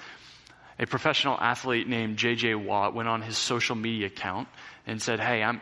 a 0.79 0.87
professional 0.87 1.37
athlete 1.37 1.89
named 1.89 2.17
J.J. 2.17 2.55
Watt 2.55 2.95
went 2.95 3.09
on 3.09 3.23
his 3.23 3.37
social 3.37 3.75
media 3.75 4.07
account 4.07 4.47
and 4.87 5.03
said, 5.03 5.19
Hey, 5.19 5.43
I'm, 5.43 5.61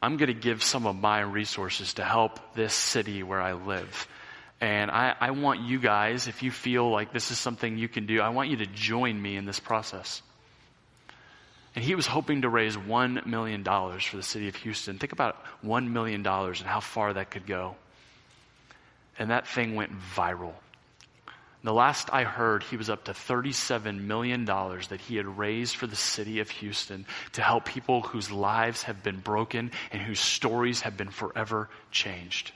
I'm 0.00 0.16
going 0.16 0.28
to 0.28 0.40
give 0.40 0.62
some 0.62 0.86
of 0.86 0.96
my 0.96 1.20
resources 1.20 1.94
to 1.94 2.04
help 2.04 2.54
this 2.54 2.72
city 2.72 3.22
where 3.22 3.40
I 3.40 3.52
live. 3.52 4.08
And 4.62 4.90
I, 4.90 5.14
I 5.20 5.30
want 5.32 5.60
you 5.60 5.78
guys, 5.78 6.26
if 6.26 6.42
you 6.42 6.50
feel 6.50 6.90
like 6.90 7.12
this 7.12 7.30
is 7.30 7.38
something 7.38 7.76
you 7.76 7.88
can 7.88 8.06
do, 8.06 8.22
I 8.22 8.30
want 8.30 8.48
you 8.48 8.56
to 8.56 8.66
join 8.66 9.20
me 9.20 9.36
in 9.36 9.44
this 9.44 9.60
process. 9.60 10.22
And 11.76 11.84
he 11.84 11.94
was 11.94 12.06
hoping 12.06 12.42
to 12.42 12.48
raise 12.48 12.76
$1 12.76 13.26
million 13.26 13.62
for 13.62 14.16
the 14.16 14.22
city 14.22 14.48
of 14.48 14.56
Houston. 14.56 14.98
Think 14.98 15.12
about 15.12 15.36
$1 15.62 15.90
million 15.90 16.26
and 16.26 16.56
how 16.56 16.80
far 16.80 17.12
that 17.12 17.30
could 17.30 17.46
go 17.46 17.76
and 19.18 19.30
that 19.30 19.46
thing 19.46 19.74
went 19.74 19.92
viral. 20.14 20.54
The 21.64 21.72
last 21.72 22.08
I 22.12 22.22
heard, 22.22 22.62
he 22.62 22.76
was 22.76 22.88
up 22.88 23.04
to 23.04 23.12
$37 23.12 24.00
million 24.00 24.44
that 24.44 25.00
he 25.06 25.16
had 25.16 25.26
raised 25.26 25.74
for 25.74 25.88
the 25.88 25.96
city 25.96 26.38
of 26.38 26.48
Houston 26.50 27.04
to 27.32 27.42
help 27.42 27.64
people 27.64 28.00
whose 28.00 28.30
lives 28.30 28.84
have 28.84 29.02
been 29.02 29.18
broken 29.18 29.72
and 29.90 30.00
whose 30.00 30.20
stories 30.20 30.82
have 30.82 30.96
been 30.96 31.10
forever 31.10 31.68
changed. 31.90 32.52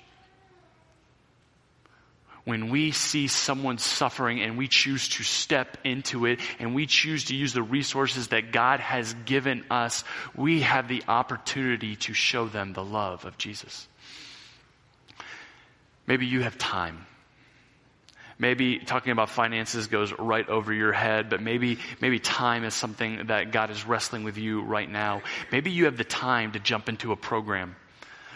When 2.44 2.70
we 2.70 2.90
see 2.90 3.26
someone 3.26 3.78
suffering 3.78 4.40
and 4.40 4.56
we 4.56 4.66
choose 4.66 5.08
to 5.10 5.22
step 5.22 5.78
into 5.84 6.26
it 6.26 6.40
and 6.58 6.74
we 6.74 6.86
choose 6.86 7.26
to 7.26 7.36
use 7.36 7.52
the 7.52 7.62
resources 7.62 8.28
that 8.28 8.50
God 8.52 8.80
has 8.80 9.14
given 9.26 9.64
us, 9.70 10.04
we 10.34 10.62
have 10.62 10.88
the 10.88 11.02
opportunity 11.06 11.96
to 11.96 12.14
show 12.14 12.46
them 12.46 12.72
the 12.72 12.84
love 12.84 13.24
of 13.24 13.38
Jesus. 13.38 13.86
Maybe 16.12 16.26
you 16.26 16.42
have 16.42 16.58
time. 16.58 17.06
Maybe 18.38 18.78
talking 18.78 19.12
about 19.12 19.30
finances 19.30 19.86
goes 19.86 20.12
right 20.12 20.46
over 20.46 20.70
your 20.70 20.92
head, 20.92 21.30
but 21.30 21.40
maybe, 21.40 21.78
maybe 22.02 22.18
time 22.18 22.64
is 22.64 22.74
something 22.74 23.28
that 23.28 23.50
God 23.50 23.70
is 23.70 23.86
wrestling 23.86 24.22
with 24.22 24.36
you 24.36 24.60
right 24.60 24.90
now. 24.90 25.22
Maybe 25.50 25.70
you 25.70 25.86
have 25.86 25.96
the 25.96 26.04
time 26.04 26.52
to 26.52 26.58
jump 26.58 26.90
into 26.90 27.12
a 27.12 27.16
program. 27.16 27.76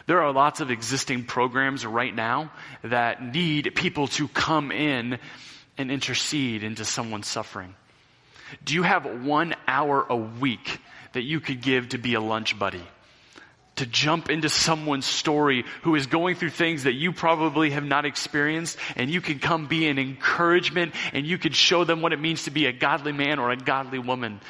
There 0.07 0.23
are 0.23 0.33
lots 0.33 0.61
of 0.61 0.71
existing 0.71 1.25
programs 1.25 1.85
right 1.85 2.15
now 2.15 2.51
that 2.83 3.23
need 3.23 3.75
people 3.75 4.09
to 4.09 4.27
come 4.27 4.73
in 4.73 5.19
and 5.77 5.91
intercede 5.91 6.63
into 6.63 6.87
someone's 6.87 7.27
suffering. 7.27 7.75
Do 8.65 8.73
you 8.73 8.85
have 8.85 9.23
one 9.23 9.55
hour 9.69 10.07
a 10.09 10.17
week 10.17 10.81
that 11.13 11.25
you 11.25 11.41
could 11.41 11.61
give 11.61 11.91
to 11.91 11.99
be 11.99 12.15
a 12.15 12.23
lunch 12.23 12.59
buddy? 12.59 12.87
To 13.77 13.87
jump 13.87 14.31
into 14.31 14.49
someone's 14.49 15.07
story 15.07 15.65
who 15.83 15.95
is 15.95 16.07
going 16.07 16.35
through 16.35 16.51
things 16.51 16.85
that 16.85 16.95
you 16.95 17.13
probably 17.13 17.71
have 17.71 17.85
not 17.85 18.05
experienced 18.05 18.79
and 18.97 19.11
you 19.11 19.21
can 19.21 19.39
come 19.39 19.67
be 19.67 19.87
an 19.87 19.99
encouragement 19.99 20.95
and 21.13 21.27
you 21.27 21.39
can 21.39 21.53
show 21.53 21.85
them 21.85 22.03
what 22.03 22.13
it 22.13 22.21
means 22.21 22.45
to 22.45 22.51
be 22.51 22.67
a 22.67 22.73
godly 22.73 23.13
man 23.13 23.39
or 23.39 23.51
a 23.51 23.57
godly 23.57 23.99
woman. 23.99 24.41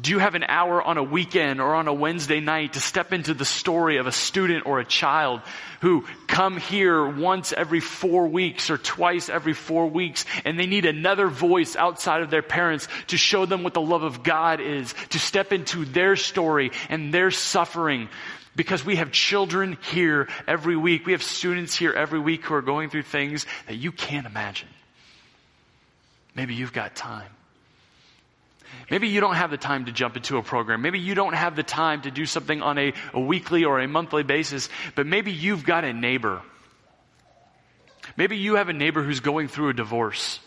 Do 0.00 0.10
you 0.12 0.18
have 0.18 0.34
an 0.36 0.44
hour 0.44 0.80
on 0.80 0.96
a 0.96 1.02
weekend 1.02 1.60
or 1.60 1.74
on 1.74 1.88
a 1.88 1.92
Wednesday 1.92 2.40
night 2.40 2.74
to 2.74 2.80
step 2.80 3.12
into 3.12 3.34
the 3.34 3.44
story 3.44 3.96
of 3.96 4.06
a 4.06 4.12
student 4.12 4.64
or 4.66 4.78
a 4.78 4.84
child 4.84 5.40
who 5.80 6.04
come 6.26 6.56
here 6.56 7.08
once 7.08 7.52
every 7.52 7.80
four 7.80 8.28
weeks 8.28 8.70
or 8.70 8.78
twice 8.78 9.28
every 9.28 9.54
four 9.54 9.88
weeks 9.88 10.24
and 10.44 10.58
they 10.58 10.66
need 10.66 10.84
another 10.84 11.26
voice 11.26 11.74
outside 11.74 12.22
of 12.22 12.30
their 12.30 12.42
parents 12.42 12.86
to 13.08 13.16
show 13.16 13.44
them 13.44 13.64
what 13.64 13.74
the 13.74 13.80
love 13.80 14.02
of 14.02 14.22
God 14.22 14.60
is, 14.60 14.94
to 15.10 15.18
step 15.18 15.52
into 15.52 15.84
their 15.84 16.14
story 16.16 16.70
and 16.88 17.12
their 17.12 17.30
suffering 17.30 18.08
because 18.54 18.84
we 18.84 18.96
have 18.96 19.12
children 19.12 19.78
here 19.92 20.28
every 20.46 20.76
week. 20.76 21.06
We 21.06 21.12
have 21.12 21.22
students 21.22 21.76
here 21.76 21.92
every 21.92 22.18
week 22.18 22.44
who 22.44 22.54
are 22.54 22.62
going 22.62 22.90
through 22.90 23.04
things 23.04 23.46
that 23.66 23.76
you 23.76 23.92
can't 23.92 24.26
imagine. 24.26 24.68
Maybe 26.34 26.54
you've 26.54 26.72
got 26.72 26.94
time. 26.94 27.30
Maybe 28.90 29.08
you 29.08 29.20
don't 29.20 29.34
have 29.34 29.50
the 29.50 29.56
time 29.56 29.84
to 29.86 29.92
jump 29.92 30.16
into 30.16 30.38
a 30.38 30.42
program. 30.42 30.82
Maybe 30.82 30.98
you 30.98 31.14
don't 31.14 31.34
have 31.34 31.56
the 31.56 31.62
time 31.62 32.02
to 32.02 32.10
do 32.10 32.26
something 32.26 32.62
on 32.62 32.78
a, 32.78 32.92
a 33.12 33.20
weekly 33.20 33.64
or 33.64 33.80
a 33.80 33.88
monthly 33.88 34.22
basis, 34.22 34.68
but 34.94 35.06
maybe 35.06 35.32
you've 35.32 35.64
got 35.64 35.84
a 35.84 35.92
neighbor. 35.92 36.42
Maybe 38.16 38.36
you 38.38 38.56
have 38.56 38.68
a 38.68 38.72
neighbor 38.72 39.02
who's 39.02 39.20
going 39.20 39.48
through 39.48 39.70
a 39.70 39.74
divorce. 39.74 40.40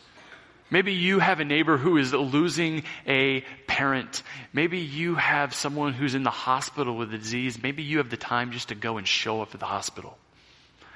Maybe 0.72 0.94
you 0.94 1.20
have 1.20 1.42
a 1.42 1.46
neighbor 1.46 1.78
who 1.78 1.98
is 1.98 2.14
losing 2.14 2.84
a 3.06 3.42
parent. 3.68 4.24
Maybe 4.54 4.80
you 4.80 5.16
have 5.16 5.54
someone 5.54 5.94
who's 5.94 6.16
in 6.16 6.24
the 6.24 6.30
hospital 6.30 6.96
with 6.96 7.14
a 7.14 7.18
disease. 7.18 7.62
Maybe 7.62 7.84
you 7.84 7.98
have 7.98 8.10
the 8.10 8.18
time 8.18 8.52
just 8.52 8.70
to 8.70 8.76
go 8.76 8.98
and 8.98 9.06
show 9.06 9.42
up 9.42 9.54
at 9.54 9.60
the 9.60 9.66
hospital 9.66 10.18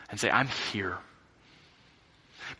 and 0.10 0.20
say, 0.20 0.30
I'm 0.30 0.48
here. 0.72 0.98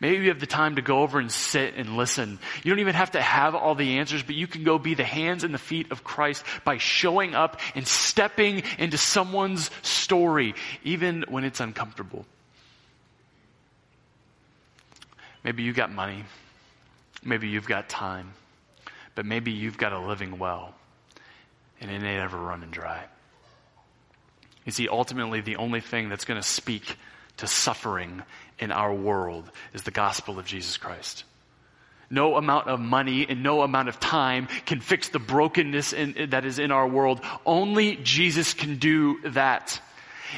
Maybe 0.00 0.24
you 0.24 0.28
have 0.28 0.40
the 0.40 0.46
time 0.46 0.76
to 0.76 0.82
go 0.82 1.00
over 1.00 1.18
and 1.18 1.32
sit 1.32 1.74
and 1.76 1.96
listen. 1.96 2.38
You 2.62 2.70
don't 2.70 2.80
even 2.80 2.94
have 2.94 3.12
to 3.12 3.22
have 3.22 3.54
all 3.54 3.74
the 3.74 3.98
answers, 3.98 4.22
but 4.22 4.34
you 4.34 4.46
can 4.46 4.62
go 4.62 4.78
be 4.78 4.94
the 4.94 5.04
hands 5.04 5.42
and 5.42 5.54
the 5.54 5.58
feet 5.58 5.90
of 5.90 6.04
Christ 6.04 6.44
by 6.64 6.76
showing 6.76 7.34
up 7.34 7.60
and 7.74 7.86
stepping 7.86 8.62
into 8.78 8.98
someone's 8.98 9.70
story, 9.82 10.54
even 10.84 11.24
when 11.28 11.44
it's 11.44 11.60
uncomfortable. 11.60 12.26
Maybe 15.42 15.62
you 15.62 15.72
got 15.72 15.92
money. 15.92 16.24
Maybe 17.24 17.48
you've 17.48 17.68
got 17.68 17.88
time. 17.88 18.34
But 19.14 19.24
maybe 19.24 19.52
you've 19.52 19.78
got 19.78 19.92
a 19.92 19.98
living 19.98 20.38
well 20.38 20.74
and 21.80 21.90
it 21.90 21.94
ain't 21.94 22.04
ever 22.04 22.38
running 22.38 22.70
dry. 22.70 23.04
You 24.64 24.72
see, 24.72 24.88
ultimately, 24.88 25.40
the 25.40 25.56
only 25.56 25.80
thing 25.80 26.08
that's 26.08 26.24
going 26.24 26.40
to 26.40 26.46
speak 26.46 26.96
to 27.38 27.46
suffering 27.46 28.22
in 28.58 28.72
our 28.72 28.92
world 28.92 29.50
is 29.74 29.82
the 29.82 29.90
gospel 29.90 30.38
of 30.38 30.46
Jesus 30.46 30.76
Christ. 30.76 31.24
No 32.08 32.36
amount 32.36 32.68
of 32.68 32.78
money 32.78 33.26
and 33.28 33.42
no 33.42 33.62
amount 33.62 33.88
of 33.88 33.98
time 33.98 34.46
can 34.64 34.80
fix 34.80 35.08
the 35.08 35.18
brokenness 35.18 35.92
in, 35.92 36.30
that 36.30 36.44
is 36.44 36.58
in 36.58 36.70
our 36.70 36.86
world. 36.86 37.20
Only 37.44 37.96
Jesus 37.96 38.54
can 38.54 38.78
do 38.78 39.20
that. 39.30 39.80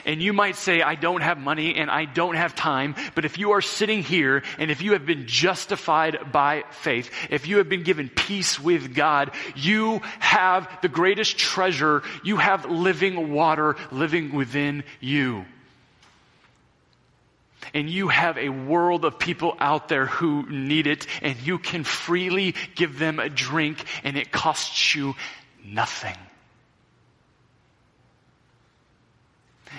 And 0.05 0.23
you 0.23 0.33
might 0.33 0.57
say, 0.57 0.83
I 0.83 0.95
don't 0.95 1.23
have 1.23 1.39
money 1.39 1.75
and 1.77 1.91
I 1.91 2.05
don't 2.05 2.37
have 2.37 2.55
time, 2.55 2.95
but 3.15 3.25
if 3.25 3.39
you 3.39 3.53
are 3.53 3.61
sitting 3.61 4.03
here 4.03 4.43
and 4.59 4.71
if 4.71 4.83
you 4.83 4.93
have 4.93 5.07
been 5.07 5.27
justified 5.27 6.31
by 6.33 6.65
faith, 6.71 7.11
if 7.31 7.47
you 7.47 7.59
have 7.59 7.69
been 7.69 7.85
given 7.85 8.09
peace 8.09 8.61
with 8.61 8.95
God, 8.95 9.31
you 9.57 10.01
have 10.19 10.69
the 10.83 10.89
greatest 10.89 11.39
treasure. 11.39 12.03
You 12.23 12.37
have 12.37 12.67
living 12.67 13.33
water 13.33 13.77
living 13.91 14.33
within 14.35 14.85
you. 15.01 15.45
And 17.75 17.89
you 17.89 18.09
have 18.09 18.39
a 18.39 18.49
world 18.49 19.05
of 19.05 19.19
people 19.19 19.57
out 19.59 19.89
there 19.89 20.07
who 20.07 20.49
need 20.49 20.87
it, 20.87 21.07
and 21.23 21.37
you 21.41 21.59
can 21.59 21.85
freely 21.85 22.55
give 22.75 22.99
them 22.99 23.19
a 23.19 23.29
drink, 23.29 23.85
and 24.05 24.17
it 24.17 24.33
costs 24.33 24.95
you 24.95 25.15
nothing. 25.65 26.17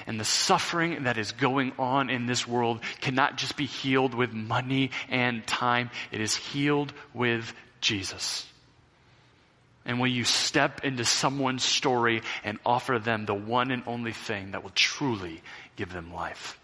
And 0.05 0.19
the 0.19 0.25
suffering 0.25 1.03
that 1.03 1.17
is 1.17 1.31
going 1.31 1.73
on 1.79 2.09
in 2.09 2.25
this 2.25 2.47
world 2.47 2.81
cannot 3.01 3.37
just 3.37 3.57
be 3.57 3.65
healed 3.65 4.13
with 4.13 4.33
money 4.33 4.91
and 5.09 5.45
time. 5.45 5.89
It 6.11 6.21
is 6.21 6.35
healed 6.35 6.93
with 7.13 7.53
Jesus. 7.81 8.45
And 9.85 9.99
when 9.99 10.11
you 10.11 10.23
step 10.23 10.83
into 10.83 11.05
someone's 11.05 11.63
story 11.63 12.21
and 12.43 12.59
offer 12.65 12.99
them 12.99 13.25
the 13.25 13.33
one 13.33 13.71
and 13.71 13.83
only 13.87 14.13
thing 14.13 14.51
that 14.51 14.61
will 14.61 14.71
truly 14.75 15.41
give 15.75 15.91
them 15.91 16.13
life. 16.13 16.58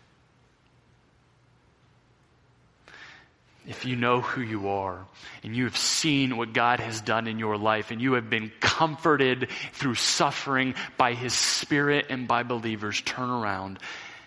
If 3.67 3.85
you 3.85 3.95
know 3.95 4.21
who 4.21 4.41
you 4.41 4.69
are 4.69 5.05
and 5.43 5.55
you 5.55 5.63
have 5.63 5.77
seen 5.77 6.37
what 6.37 6.53
God 6.53 6.79
has 6.79 7.01
done 7.01 7.27
in 7.27 7.39
your 7.39 7.57
life 7.57 7.91
and 7.91 8.01
you 8.01 8.13
have 8.13 8.29
been 8.29 8.51
comforted 8.59 9.49
through 9.73 9.95
suffering 9.95 10.75
by 10.97 11.13
His 11.13 11.33
Spirit 11.33 12.07
and 12.09 12.27
by 12.27 12.43
believers, 12.43 13.01
turn 13.01 13.29
around 13.29 13.79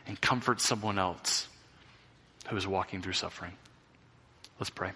and 0.06 0.20
comfort 0.20 0.60
someone 0.60 0.98
else 0.98 1.48
who 2.48 2.56
is 2.56 2.66
walking 2.66 3.02
through 3.02 3.12
suffering. 3.12 3.52
Let's 4.58 4.70
pray. 4.70 4.90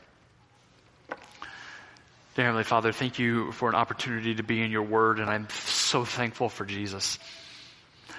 Dear 2.35 2.47
Heavenly 2.47 2.65
Father, 2.65 2.93
thank 2.93 3.19
you 3.19 3.53
for 3.53 3.69
an 3.69 3.75
opportunity 3.75 4.35
to 4.37 4.43
be 4.43 4.63
in 4.63 4.71
your 4.71 4.83
word, 4.83 5.21
and 5.21 5.29
I'm 5.29 5.49
so 5.51 6.05
thankful 6.05 6.49
for 6.49 6.65
Jesus. 6.65 7.19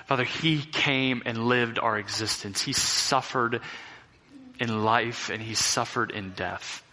Father, 0.05 0.23
He 0.23 0.59
came 0.61 1.23
and 1.25 1.47
lived 1.47 1.79
our 1.79 1.97
existence. 1.97 2.61
He 2.61 2.73
suffered 2.73 3.61
in 4.59 4.83
life 4.83 5.29
and 5.29 5.41
he 5.41 5.55
suffered 5.55 6.11
in 6.11 6.31
death. 6.31 6.83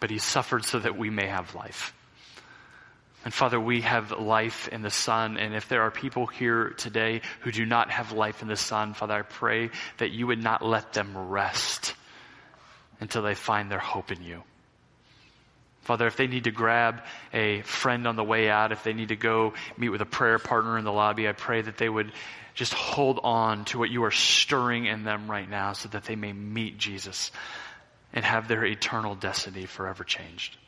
But 0.00 0.10
he 0.10 0.18
suffered 0.18 0.64
so 0.64 0.78
that 0.78 0.96
we 0.96 1.10
may 1.10 1.26
have 1.26 1.54
life. 1.54 1.94
And 3.24 3.34
Father, 3.34 3.60
we 3.60 3.80
have 3.80 4.12
life 4.12 4.68
in 4.68 4.82
the 4.82 4.90
Son. 4.90 5.36
And 5.36 5.54
if 5.54 5.68
there 5.68 5.82
are 5.82 5.90
people 5.90 6.26
here 6.26 6.70
today 6.70 7.22
who 7.40 7.50
do 7.50 7.66
not 7.66 7.90
have 7.90 8.12
life 8.12 8.42
in 8.42 8.48
the 8.48 8.56
Son, 8.56 8.94
Father, 8.94 9.14
I 9.14 9.22
pray 9.22 9.70
that 9.98 10.12
you 10.12 10.28
would 10.28 10.42
not 10.42 10.64
let 10.64 10.92
them 10.92 11.16
rest 11.16 11.94
until 13.00 13.22
they 13.22 13.34
find 13.34 13.70
their 13.70 13.78
hope 13.78 14.12
in 14.12 14.22
you. 14.22 14.44
Father, 15.88 16.06
if 16.06 16.16
they 16.16 16.26
need 16.26 16.44
to 16.44 16.50
grab 16.50 17.00
a 17.32 17.62
friend 17.62 18.06
on 18.06 18.14
the 18.14 18.22
way 18.22 18.50
out, 18.50 18.72
if 18.72 18.84
they 18.84 18.92
need 18.92 19.08
to 19.08 19.16
go 19.16 19.54
meet 19.78 19.88
with 19.88 20.02
a 20.02 20.04
prayer 20.04 20.38
partner 20.38 20.76
in 20.76 20.84
the 20.84 20.92
lobby, 20.92 21.26
I 21.26 21.32
pray 21.32 21.62
that 21.62 21.78
they 21.78 21.88
would 21.88 22.12
just 22.52 22.74
hold 22.74 23.20
on 23.24 23.64
to 23.64 23.78
what 23.78 23.88
you 23.88 24.04
are 24.04 24.10
stirring 24.10 24.84
in 24.84 25.04
them 25.04 25.30
right 25.30 25.48
now 25.48 25.72
so 25.72 25.88
that 25.88 26.04
they 26.04 26.14
may 26.14 26.34
meet 26.34 26.76
Jesus 26.76 27.32
and 28.12 28.22
have 28.22 28.48
their 28.48 28.66
eternal 28.66 29.14
destiny 29.14 29.64
forever 29.64 30.04
changed. 30.04 30.58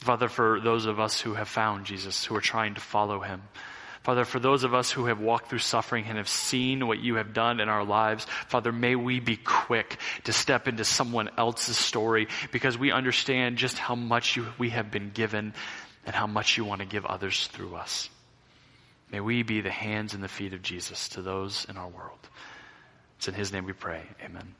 Father, 0.00 0.28
for 0.28 0.58
those 0.58 0.86
of 0.86 0.98
us 0.98 1.20
who 1.20 1.34
have 1.34 1.48
found 1.48 1.86
Jesus, 1.86 2.24
who 2.24 2.34
are 2.34 2.40
trying 2.40 2.74
to 2.74 2.80
follow 2.80 3.20
him, 3.20 3.42
Father, 4.04 4.26
for 4.26 4.38
those 4.38 4.64
of 4.64 4.74
us 4.74 4.90
who 4.90 5.06
have 5.06 5.18
walked 5.18 5.48
through 5.48 5.60
suffering 5.60 6.04
and 6.06 6.18
have 6.18 6.28
seen 6.28 6.86
what 6.86 7.00
you 7.00 7.14
have 7.14 7.32
done 7.32 7.58
in 7.58 7.70
our 7.70 7.84
lives, 7.84 8.26
Father, 8.48 8.70
may 8.70 8.94
we 8.96 9.18
be 9.18 9.36
quick 9.36 9.98
to 10.24 10.32
step 10.32 10.68
into 10.68 10.84
someone 10.84 11.30
else's 11.38 11.78
story 11.78 12.28
because 12.52 12.76
we 12.76 12.92
understand 12.92 13.56
just 13.56 13.78
how 13.78 13.94
much 13.94 14.36
you, 14.36 14.46
we 14.58 14.68
have 14.70 14.90
been 14.90 15.10
given 15.10 15.54
and 16.04 16.14
how 16.14 16.26
much 16.26 16.58
you 16.58 16.66
want 16.66 16.82
to 16.82 16.86
give 16.86 17.06
others 17.06 17.46
through 17.46 17.74
us. 17.76 18.10
May 19.10 19.20
we 19.20 19.42
be 19.42 19.62
the 19.62 19.70
hands 19.70 20.12
and 20.12 20.22
the 20.22 20.28
feet 20.28 20.52
of 20.52 20.60
Jesus 20.60 21.08
to 21.10 21.22
those 21.22 21.66
in 21.70 21.78
our 21.78 21.88
world. 21.88 22.18
It's 23.16 23.28
in 23.28 23.34
His 23.34 23.54
name 23.54 23.64
we 23.64 23.72
pray. 23.72 24.02
Amen. 24.22 24.54